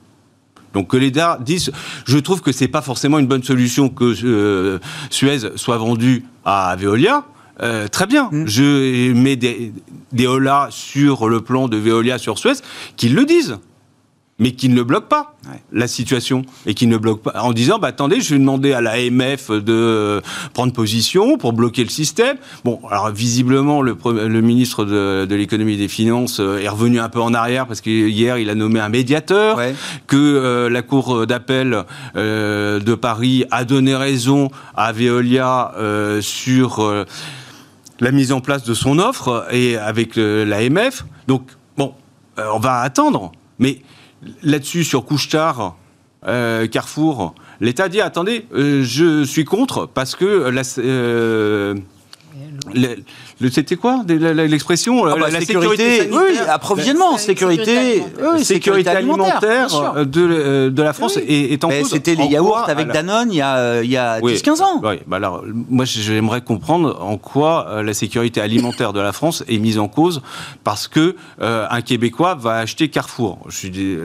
Donc 0.72 0.88
que 0.88 0.96
l'État 0.96 1.38
dise, 1.44 1.70
je 2.06 2.18
trouve 2.18 2.40
que 2.40 2.50
c'est 2.50 2.68
pas 2.68 2.80
forcément 2.80 3.18
une 3.18 3.26
bonne 3.26 3.42
solution 3.42 3.90
que 3.90 4.80
Suez 5.10 5.38
soit 5.56 5.76
vendu 5.76 6.24
à 6.44 6.74
Veolia. 6.78 7.24
euh, 7.62 7.88
très 7.88 8.06
bien. 8.06 8.28
Mm. 8.32 8.46
Je 8.46 9.12
mets 9.12 9.36
des, 9.36 9.72
des 10.12 10.26
holas 10.26 10.68
sur 10.70 11.28
le 11.28 11.40
plan 11.40 11.68
de 11.68 11.76
Veolia 11.76 12.18
sur 12.18 12.38
Suez, 12.38 12.54
qu'ils 12.96 13.14
le 13.14 13.24
disent 13.24 13.58
mais 14.42 14.50
qui 14.50 14.68
ne 14.68 14.82
bloque 14.82 15.08
pas 15.08 15.36
la 15.72 15.86
situation 15.86 16.42
et 16.66 16.74
qui 16.74 16.88
ne 16.88 16.96
bloque 16.96 17.22
pas 17.22 17.40
en 17.42 17.52
disant 17.52 17.78
bah 17.78 17.88
attendez 17.88 18.20
je 18.20 18.34
vais 18.34 18.40
demander 18.40 18.72
à 18.72 18.80
l'AMF 18.80 19.52
de 19.52 20.20
prendre 20.52 20.72
position 20.72 21.38
pour 21.38 21.52
bloquer 21.52 21.84
le 21.84 21.90
système. 21.90 22.36
Bon 22.64 22.80
alors 22.90 23.10
visiblement 23.10 23.82
le, 23.82 23.96
le 24.04 24.40
ministre 24.40 24.84
de, 24.84 25.32
l'économie 25.32 25.74
et 25.74 25.78
des 25.78 25.88
finances 25.88 26.40
euh, 26.40 26.58
est 26.58 26.68
revenu 26.68 26.98
un 26.98 27.08
peu 27.08 27.20
en 27.20 27.34
arrière 27.34 27.68
parce 27.68 27.80
qu'hier 27.80 28.36
il 28.38 28.50
a 28.50 28.56
nommé 28.56 28.80
un 28.80 28.88
médiateur 28.88 29.60
que 30.08 30.16
euh, 30.16 30.68
la 30.68 30.82
cour 30.82 31.24
d'appel 31.24 31.84
euh, 32.16 32.80
de 32.80 32.94
Paris 32.96 33.44
a 33.52 33.64
donné 33.64 33.94
raison 33.94 34.50
à 34.76 34.90
Veolia 34.90 35.72
sur 36.20 37.04
la 38.00 38.10
mise 38.10 38.32
en 38.32 38.40
place 38.40 38.64
de 38.64 38.74
son 38.74 38.98
offre 38.98 39.46
et 39.52 39.76
avec 39.76 40.16
l'AMF 40.16 41.04
donc 41.28 41.44
bon 41.76 41.94
on 42.36 42.58
va 42.58 42.80
attendre 42.80 43.30
mais 43.60 43.82
là-dessus, 44.42 44.84
sur 44.84 45.04
Couchetard, 45.04 45.76
euh, 46.26 46.66
Carrefour, 46.68 47.34
l'État 47.60 47.88
dit 47.88 48.00
attendez, 48.00 48.46
euh, 48.54 48.82
je 48.84 49.24
suis 49.24 49.44
contre 49.44 49.86
parce 49.86 50.14
que 50.14 50.50
la, 50.50 50.62
euh, 52.76 52.96
c'était 53.50 53.76
quoi 53.76 54.02
l'expression 54.06 55.04
ah 55.06 55.16
bah, 55.18 55.30
la, 55.30 55.40
sécurité, 55.40 56.08
oui, 56.12 56.38
approvisionnement, 56.48 57.18
sécurité, 57.18 58.02
sécurité, 58.38 58.90
alimentaire, 58.90 59.94
de, 59.96 60.68
de, 60.68 60.82
la 60.82 60.92
France 60.92 61.16
est, 61.16 61.64
en 61.64 61.68
cause. 61.68 61.90
C'était 61.90 62.14
les 62.14 62.26
yaourts 62.26 62.68
avec 62.68 62.88
Danone 62.88 63.32
il 63.32 63.36
y 63.36 63.42
a, 63.42 63.82
il 63.82 63.90
y 63.90 63.96
a 63.96 64.20
10-15 64.20 64.62
ans. 64.62 64.80
Oui, 64.82 64.96
bah 65.06 65.16
alors, 65.16 65.44
moi 65.70 65.84
j'aimerais 65.84 66.40
comprendre 66.40 66.98
en 67.00 67.18
quoi 67.18 67.66
euh, 67.68 67.82
la 67.82 67.94
sécurité 67.94 68.40
alimentaire 68.40 68.92
de 68.92 69.00
la 69.00 69.12
France 69.12 69.44
est 69.48 69.58
mise 69.58 69.78
en 69.78 69.88
cause 69.88 70.22
parce 70.64 70.88
que 70.88 71.16
euh, 71.40 71.66
un 71.70 71.82
Québécois 71.82 72.34
va 72.34 72.58
acheter 72.58 72.88
Carrefour. 72.88 73.38
Je 73.48 73.56
suis, 73.56 73.98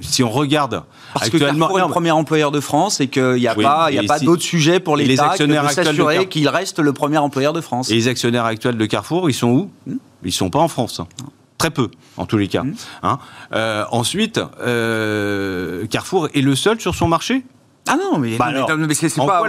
si 0.00 0.22
on 0.22 0.30
regarde 0.30 0.82
parce 1.14 1.30
que 1.30 1.36
Carrefour 1.36 1.78
est 1.78 1.82
le 1.82 1.88
premier 1.88 2.10
employeur 2.10 2.50
de 2.50 2.60
France 2.60 3.00
et 3.00 3.08
qu'il 3.08 3.34
n'y 3.34 3.46
a 3.46 3.54
pas, 3.54 3.88
il 3.90 3.96
y 3.96 3.98
a 3.98 4.02
pas 4.04 4.18
d'autres 4.18 4.42
sujets 4.42 4.80
pour 4.80 4.96
l'État 4.96 5.34
que 5.36 5.44
de 5.44 5.68
s'assurer 5.68 6.26
qu'il 6.26 6.48
reste 6.48 6.78
le 6.78 6.92
premier 6.92 7.18
employeur 7.18 7.52
de 7.52 7.60
France. 7.60 7.89
Et 7.90 7.94
les 7.94 8.08
actionnaires 8.08 8.44
actuels 8.44 8.76
de 8.76 8.86
Carrefour, 8.86 9.28
ils 9.28 9.34
sont 9.34 9.48
où? 9.48 9.70
Hmm? 9.86 9.96
Ils 10.24 10.32
sont 10.32 10.50
pas 10.50 10.60
en 10.60 10.68
France. 10.68 11.00
Très 11.58 11.70
peu, 11.70 11.90
en 12.16 12.24
tous 12.24 12.38
les 12.38 12.48
cas. 12.48 12.62
Hmm 12.62 12.74
hein 13.02 13.18
euh, 13.52 13.84
ensuite, 13.90 14.40
euh, 14.62 15.86
Carrefour 15.86 16.28
est 16.34 16.40
le 16.40 16.54
seul 16.54 16.80
sur 16.80 16.94
son 16.94 17.08
marché? 17.08 17.42
Ah 17.88 17.96
non, 17.96 18.18
mais, 18.18 18.36
bah 18.36 18.46
c'est 18.92 19.16
pas. 19.16 19.42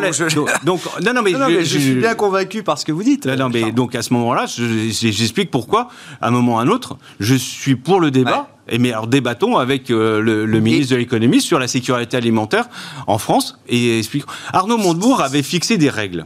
donc, 0.64 0.82
non, 1.06 1.14
non, 1.14 1.22
mais, 1.22 1.32
je, 1.64 1.78
suis 1.78 1.96
bien 1.96 2.16
convaincu 2.16 2.64
par 2.64 2.78
ce 2.78 2.86
que 2.86 2.92
vous 2.92 3.04
dites. 3.04 3.28
Non, 3.28 3.50
mais 3.50 3.72
donc 3.72 3.94
à 3.94 4.02
ce 4.02 4.14
moment-là, 4.14 4.46
j'explique 4.48 5.52
pourquoi, 5.52 5.90
à 6.22 6.30
un 6.30 6.32
moment 6.32 6.56
ou 6.56 6.58
à 6.58 6.62
un 6.62 6.68
autre, 6.68 6.98
je 7.20 7.36
suis 7.36 7.76
pour 7.76 8.00
le 8.00 8.10
débat. 8.10 8.48
Et 8.68 8.78
mais 8.78 8.92
alors 8.92 9.08
débattons 9.08 9.58
avec 9.58 9.92
euh, 9.92 10.22
le, 10.22 10.60
ministre 10.60 10.94
de 10.94 10.98
l'économie 10.98 11.42
sur 11.42 11.60
la 11.60 11.68
sécurité 11.68 12.16
alimentaire 12.16 12.70
en 13.06 13.18
France 13.18 13.60
et 13.68 14.00
explique. 14.00 14.24
Arnaud 14.54 14.78
Montebourg 14.78 15.22
avait 15.22 15.44
fixé 15.44 15.78
des 15.78 15.90
règles. 15.90 16.26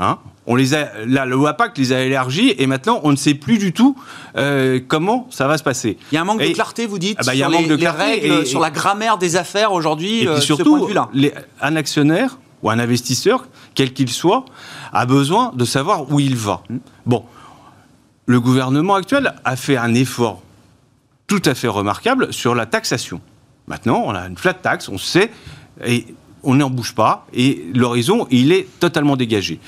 Hein 0.00 0.18
on 0.46 0.56
les 0.56 0.74
a, 0.74 0.90
là, 1.06 1.26
le 1.26 1.36
WAPAC 1.36 1.78
les 1.78 1.92
a 1.92 2.00
élargis 2.00 2.54
et 2.58 2.66
maintenant 2.66 3.00
on 3.04 3.12
ne 3.12 3.16
sait 3.16 3.34
plus 3.34 3.58
du 3.58 3.72
tout 3.72 3.96
euh, 4.36 4.80
comment 4.88 5.28
ça 5.30 5.46
va 5.46 5.56
se 5.56 5.62
passer. 5.62 5.96
Il 6.10 6.16
y 6.16 6.18
a 6.18 6.22
un 6.22 6.24
manque 6.24 6.42
de 6.42 6.48
clarté, 6.48 6.86
vous 6.86 6.98
dites, 6.98 7.18
ah 7.20 7.22
bah, 7.24 7.32
sur, 7.32 7.38
y 7.38 7.42
a 7.44 7.46
un 7.46 7.50
manque 7.50 7.68
de 7.68 7.76
clarté 7.76 8.02
règles, 8.02 8.46
sur 8.46 8.58
la 8.58 8.70
grammaire 8.70 9.16
des 9.16 9.36
affaires 9.36 9.72
aujourd'hui. 9.72 10.22
Et 10.22 10.26
puis 10.26 10.28
euh, 10.28 10.40
surtout, 10.40 10.88
un 11.60 11.76
actionnaire 11.76 12.38
ou 12.62 12.70
un 12.70 12.80
investisseur, 12.80 13.46
quel 13.76 13.92
qu'il 13.92 14.10
soit, 14.10 14.44
a 14.92 15.06
besoin 15.06 15.52
de 15.54 15.64
savoir 15.64 16.10
où 16.10 16.18
il 16.18 16.36
va. 16.36 16.62
Bon, 17.06 17.24
le 18.26 18.40
gouvernement 18.40 18.96
actuel 18.96 19.34
a 19.44 19.54
fait 19.54 19.76
un 19.76 19.94
effort 19.94 20.42
tout 21.26 21.42
à 21.44 21.54
fait 21.54 21.68
remarquable 21.68 22.32
sur 22.32 22.56
la 22.56 22.66
taxation. 22.66 23.20
Maintenant, 23.68 24.02
on 24.04 24.14
a 24.14 24.26
une 24.26 24.36
flat 24.36 24.54
tax, 24.54 24.88
on 24.88 24.98
sait, 24.98 25.30
et 25.84 26.06
on 26.42 26.54
n'en 26.56 26.70
bouge 26.70 26.94
pas, 26.94 27.26
et 27.32 27.66
l'horizon, 27.74 28.26
il 28.30 28.52
est 28.52 28.66
totalement 28.80 29.16
dégagé. 29.16 29.60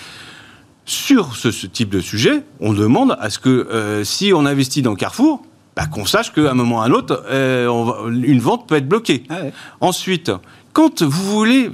Sur 0.84 1.36
ce, 1.36 1.48
type 1.66 1.90
de 1.90 2.00
sujet, 2.00 2.42
on 2.60 2.72
demande 2.72 3.16
à 3.20 3.30
ce 3.30 3.38
que 3.38 3.48
euh, 3.48 4.04
si 4.04 4.32
on 4.34 4.46
investit 4.46 4.82
dans 4.82 4.94
Carrefour, 4.94 5.42
bah, 5.76 5.86
qu'on 5.86 6.06
sache 6.06 6.32
qu'à 6.32 6.50
un 6.50 6.54
moment 6.54 6.78
ou 6.78 6.80
à 6.80 6.84
un 6.84 6.90
autre, 6.90 7.24
euh, 7.30 8.10
une 8.10 8.40
vente 8.40 8.68
peut 8.68 8.74
être 8.74 8.88
bloquée. 8.88 9.22
Ah 9.30 9.36
Ensuite, 9.80 10.32
quand 10.72 11.02
vous 11.02 11.30
voulez 11.30 11.70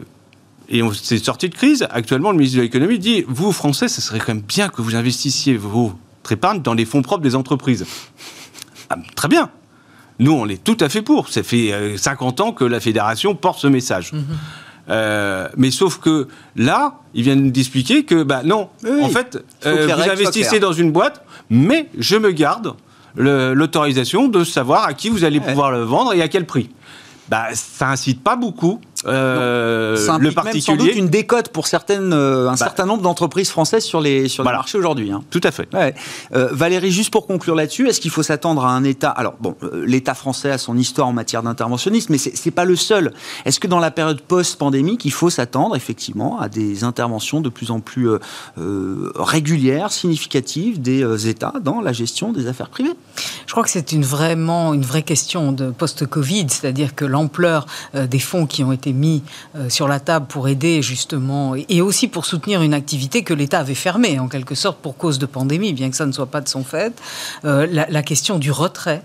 et 0.69 0.83
on 0.83 0.93
s'est 0.93 1.19
sorti 1.19 1.49
de 1.49 1.55
crise. 1.55 1.87
Actuellement, 1.91 2.31
le 2.31 2.39
ministre 2.39 2.59
de 2.59 2.63
l'économie 2.63 2.99
dit 2.99 3.25
vous, 3.27 3.53
Français, 3.53 3.89
ce 3.89 4.01
serait 4.01 4.19
quand 4.19 4.35
même 4.35 4.43
bien 4.43 4.69
que 4.69 4.83
vous 4.83 4.97
investissiez 4.97 5.57
votre 5.57 5.97
épargne 6.31 6.61
dans 6.61 6.75
les 6.75 6.85
fonds 6.85 7.03
propres 7.03 7.23
des 7.23 7.35
entreprises. 7.35 7.87
Ah, 8.91 8.97
très 9.15 9.29
bien. 9.29 9.51
Nous, 10.19 10.33
on 10.33 10.47
est 10.49 10.63
tout 10.63 10.77
à 10.81 10.89
fait 10.89 11.03
pour. 11.03 11.29
Ça 11.29 11.43
fait 11.43 11.97
50 11.97 12.41
euh, 12.41 12.45
ans 12.45 12.53
que 12.53 12.65
la 12.65 12.81
fédération 12.81 13.35
porte 13.35 13.61
ce 13.61 13.67
message. 13.67 14.13
Mhm. 14.13 14.25
Euh, 14.91 15.49
mais 15.57 15.71
sauf 15.71 15.99
que 15.99 16.29
là, 16.57 16.95
ils 17.15 17.23
viennent 17.23 17.43
nous 17.43 17.59
expliquer 17.59 18.05
que, 18.05 18.23
bah 18.23 18.43
non, 18.45 18.69
en 19.03 19.09
fait, 19.09 19.39
euh, 19.67 19.87
vous 19.87 20.11
investissez 20.11 20.61
dans 20.61 20.73
une 20.73 20.93
boîte, 20.93 21.25
mais 21.51 21.89
je 21.99 22.17
me 22.17 22.31
garde 22.31 22.75
l'autorisation 23.17 24.29
de 24.29 24.45
savoir 24.45 24.85
à 24.85 24.95
qui 24.95 25.09
vous 25.09 25.25
allez 25.25 25.41
pouvoir 25.41 25.73
le 25.73 25.83
vendre 25.83 26.15
et 26.15 26.23
à 26.23 26.29
quel 26.29 26.47
prix. 26.47 26.71
Bah, 27.29 27.49
ça 27.53 27.91
incite 27.91 28.23
pas 28.23 28.37
beaucoup 28.37 28.81
euh, 29.07 30.19
le 30.19 30.33
particulier. 30.33 30.53
Même 30.53 30.61
sans 30.61 30.77
doute 30.77 30.97
une 30.97 31.09
décote 31.09 31.49
pour 31.51 31.67
certaines, 31.67 32.13
euh, 32.13 32.49
un 32.49 32.53
bah. 32.53 32.57
certain 32.57 32.87
nombre 32.87 33.03
d'entreprises 33.03 33.51
françaises 33.51 33.85
sur 33.85 34.01
les, 34.01 34.29
sur 34.29 34.43
les 34.43 34.51
marchés 34.51 34.79
aujourd'hui. 34.79 35.13
Hein. 35.13 35.23
Tout 35.31 35.41
à 35.45 35.51
fait. 35.51 35.69
Euh, 36.35 36.49
Valérie, 36.53 36.91
juste 36.91 37.11
pour 37.11 37.27
conclure 37.27 37.55
là-dessus, 37.55 37.89
est-ce 37.89 38.01
qu'il 38.01 38.11
faut 38.11 38.23
s'attendre 38.23 38.65
à 38.65 38.71
un 38.71 38.85
État 38.85 39.11
Alors, 39.11 39.35
bon, 39.41 39.55
euh, 39.63 39.85
l'État 39.87 40.15
français 40.15 40.51
a 40.51 40.59
son 40.59 40.77
histoire 40.77 41.09
en 41.09 41.13
matière 41.13 41.43
d'interventionnisme, 41.43 42.13
mais 42.13 42.19
c'est 42.19 42.51
pas 42.51 42.65
le 42.65 42.77
seul. 42.77 43.13
Est-ce 43.45 43.61
que 43.61 43.67
dans 43.67 43.79
la 43.79 43.91
période 43.91 44.21
post-pandémique, 44.21 45.05
il 45.05 45.13
faut 45.13 45.31
s'attendre 45.31 45.77
effectivement 45.77 46.41
à 46.41 46.49
des 46.49 46.85
interventions 46.85 47.41
de 47.41 47.49
plus 47.49 47.71
en 47.71 47.81
plus 47.81 48.09
régulières, 48.57 49.93
significatives 49.93 50.81
des 50.81 51.29
États 51.29 51.55
dans 51.63 51.81
la 51.81 51.93
gestion 51.93 52.33
des 52.33 52.47
affaires 52.47 52.71
privées? 52.71 52.95
Je 53.47 53.53
crois 53.53 53.63
que 53.63 53.71
c'est 53.71 53.93
une, 53.93 54.05
vraiment 54.05 54.75
une 54.75 54.83
vraie 54.83 55.03
question 55.03 55.53
de 55.53 55.71
post-Covid, 55.71 56.47
c'est-à-dire 56.49 56.95
que 56.95 57.05
l'ampleur 57.05 57.67
des 57.95 58.19
fonds 58.19 58.47
qui 58.47 58.65
ont 58.65 58.73
été 58.73 58.88
mis 58.93 59.23
euh, 59.57 59.69
sur 59.69 59.89
la 59.89 60.01
table 60.01 60.27
pour 60.27 60.49
aider 60.49 60.83
justement 60.83 61.55
et 61.57 61.81
aussi 61.81 62.09
pour 62.09 62.27
soutenir 62.27 62.63
une 62.63 62.75
activité 62.75 63.23
que 63.23 63.35
l'État 63.35 63.61
avait 63.61 63.75
fermée 63.75 64.19
en 64.19 64.29
quelque 64.29 64.55
sorte 64.55 64.79
pour 64.79 64.97
cause 64.97 65.19
de 65.19 65.27
pandémie, 65.27 65.73
bien 65.73 65.91
que 65.91 65.97
ça 65.97 66.07
ne 66.07 66.13
soit 66.13 66.27
pas 66.27 66.41
de 66.41 66.49
son 66.49 66.65
fait. 66.65 66.93
Euh, 67.45 67.67
la, 67.67 68.03
question 68.03 68.39
du 68.39 68.51
retrait 68.51 69.03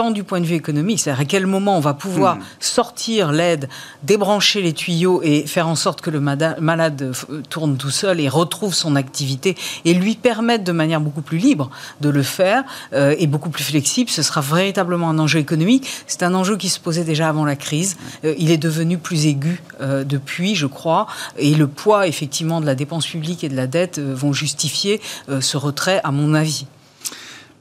tant 0.00 0.12
du 0.12 0.24
point 0.24 0.40
de 0.40 0.46
vue 0.46 0.54
économique, 0.54 0.98
c'est-à-dire 0.98 1.20
à 1.20 1.24
quel 1.26 1.46
moment 1.46 1.76
on 1.76 1.80
va 1.80 1.92
pouvoir 1.92 2.36
hmm. 2.36 2.42
sortir 2.58 3.32
l'aide, 3.32 3.68
débrancher 4.02 4.62
les 4.62 4.72
tuyaux 4.72 5.20
et 5.22 5.46
faire 5.46 5.68
en 5.68 5.74
sorte 5.74 6.00
que 6.00 6.08
le 6.08 6.20
malade 6.20 7.12
tourne 7.50 7.76
tout 7.76 7.90
seul 7.90 8.18
et 8.18 8.26
retrouve 8.30 8.72
son 8.72 8.96
activité 8.96 9.58
et 9.84 9.92
lui 9.92 10.14
permettre 10.14 10.64
de 10.64 10.72
manière 10.72 11.02
beaucoup 11.02 11.20
plus 11.20 11.36
libre 11.36 11.68
de 12.00 12.08
le 12.08 12.22
faire 12.22 12.64
euh, 12.94 13.14
et 13.18 13.26
beaucoup 13.26 13.50
plus 13.50 13.62
flexible, 13.62 14.08
ce 14.08 14.22
sera 14.22 14.40
véritablement 14.40 15.10
un 15.10 15.18
enjeu 15.18 15.38
économique. 15.38 15.86
C'est 16.06 16.22
un 16.22 16.32
enjeu 16.32 16.56
qui 16.56 16.70
se 16.70 16.80
posait 16.80 17.04
déjà 17.04 17.28
avant 17.28 17.44
la 17.44 17.56
crise. 17.56 17.98
Euh, 18.24 18.34
il 18.38 18.50
est 18.50 18.56
devenu 18.56 18.96
plus 18.96 19.26
aigu 19.26 19.62
euh, 19.82 20.02
depuis, 20.02 20.54
je 20.54 20.66
crois, 20.66 21.08
et 21.36 21.54
le 21.54 21.66
poids 21.66 22.06
effectivement 22.06 22.62
de 22.62 22.66
la 22.66 22.74
dépense 22.74 23.06
publique 23.06 23.44
et 23.44 23.50
de 23.50 23.56
la 23.56 23.66
dette 23.66 23.98
vont 23.98 24.32
justifier 24.32 24.98
ce 25.40 25.58
retrait, 25.58 26.00
à 26.04 26.10
mon 26.10 26.32
avis. 26.32 26.64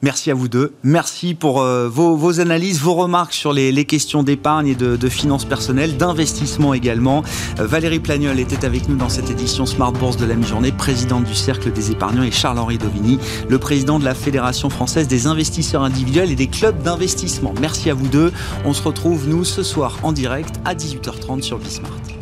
Merci 0.02 0.32
à 0.32 0.34
vous 0.34 0.48
deux. 0.48 0.74
Merci 0.84 1.34
pour 1.34 1.62
euh, 1.62 1.90
vos, 1.90 2.40
analyses, 2.40 2.80
vos 2.80 2.94
remarques 2.94 3.34
sur 3.34 3.52
les, 3.52 3.84
questions 3.84 4.24
d'épargne 4.24 4.68
et 4.68 4.76
de, 4.76 5.10
finances 5.10 5.44
personnelles, 5.44 5.98
d'investissement 5.98 6.74
également. 6.74 7.24
Euh, 7.60 7.68
Valérie 7.68 8.00
Plagnol 8.00 8.40
était 8.40 8.64
avec 8.64 8.88
nous 8.88 8.96
dans 8.96 9.10
cette 9.10 9.30
édition 9.30 9.66
Smart 9.66 9.92
Bourse 9.92 10.16
de 10.16 10.26
la 10.26 10.36
mi-journée, 10.36 10.72
présidente 10.72 11.26
du 11.26 11.36
Cercle 11.36 11.74
des 11.74 11.92
épargnants, 11.92 12.24
et 12.24 12.32
Charles-Henri 12.32 12.78
Dovini, 12.78 13.20
le 13.50 13.60
président 13.60 14.00
de 14.00 14.06
la 14.06 14.16
Fédération 14.16 14.70
française 14.70 15.08
des 15.08 15.28
investisseurs 15.28 15.84
individuels 15.84 16.32
et 16.32 16.36
des 16.36 16.48
clubs 16.48 16.82
d'investissement. 16.82 17.54
Merci 17.60 17.90
à 17.90 17.94
vous 17.94 18.08
deux. 18.08 18.32
On 18.64 18.74
se 18.74 18.84
retrouve, 18.84 19.28
nous, 19.28 19.44
ce 19.44 19.64
soir 19.64 20.00
en 20.04 20.14
direct 20.14 20.56
à 20.64 20.76
18h30 20.76 21.42
sur 21.42 21.58
Bismart. 21.58 22.19